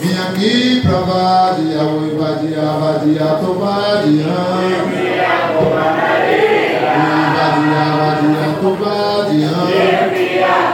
vim 0.00 0.16
aqui 0.16 0.80
pra 0.82 1.00
vadiar, 1.00 1.86
oi 1.86 2.14
vadiar, 2.16 2.78
vadiar, 2.78 3.40
tô 3.40 3.54
vadiando. 3.54 4.94
Vim 6.94 7.34
vadiar, 7.34 8.54
tô 8.60 8.70
vadiando. 8.74 10.73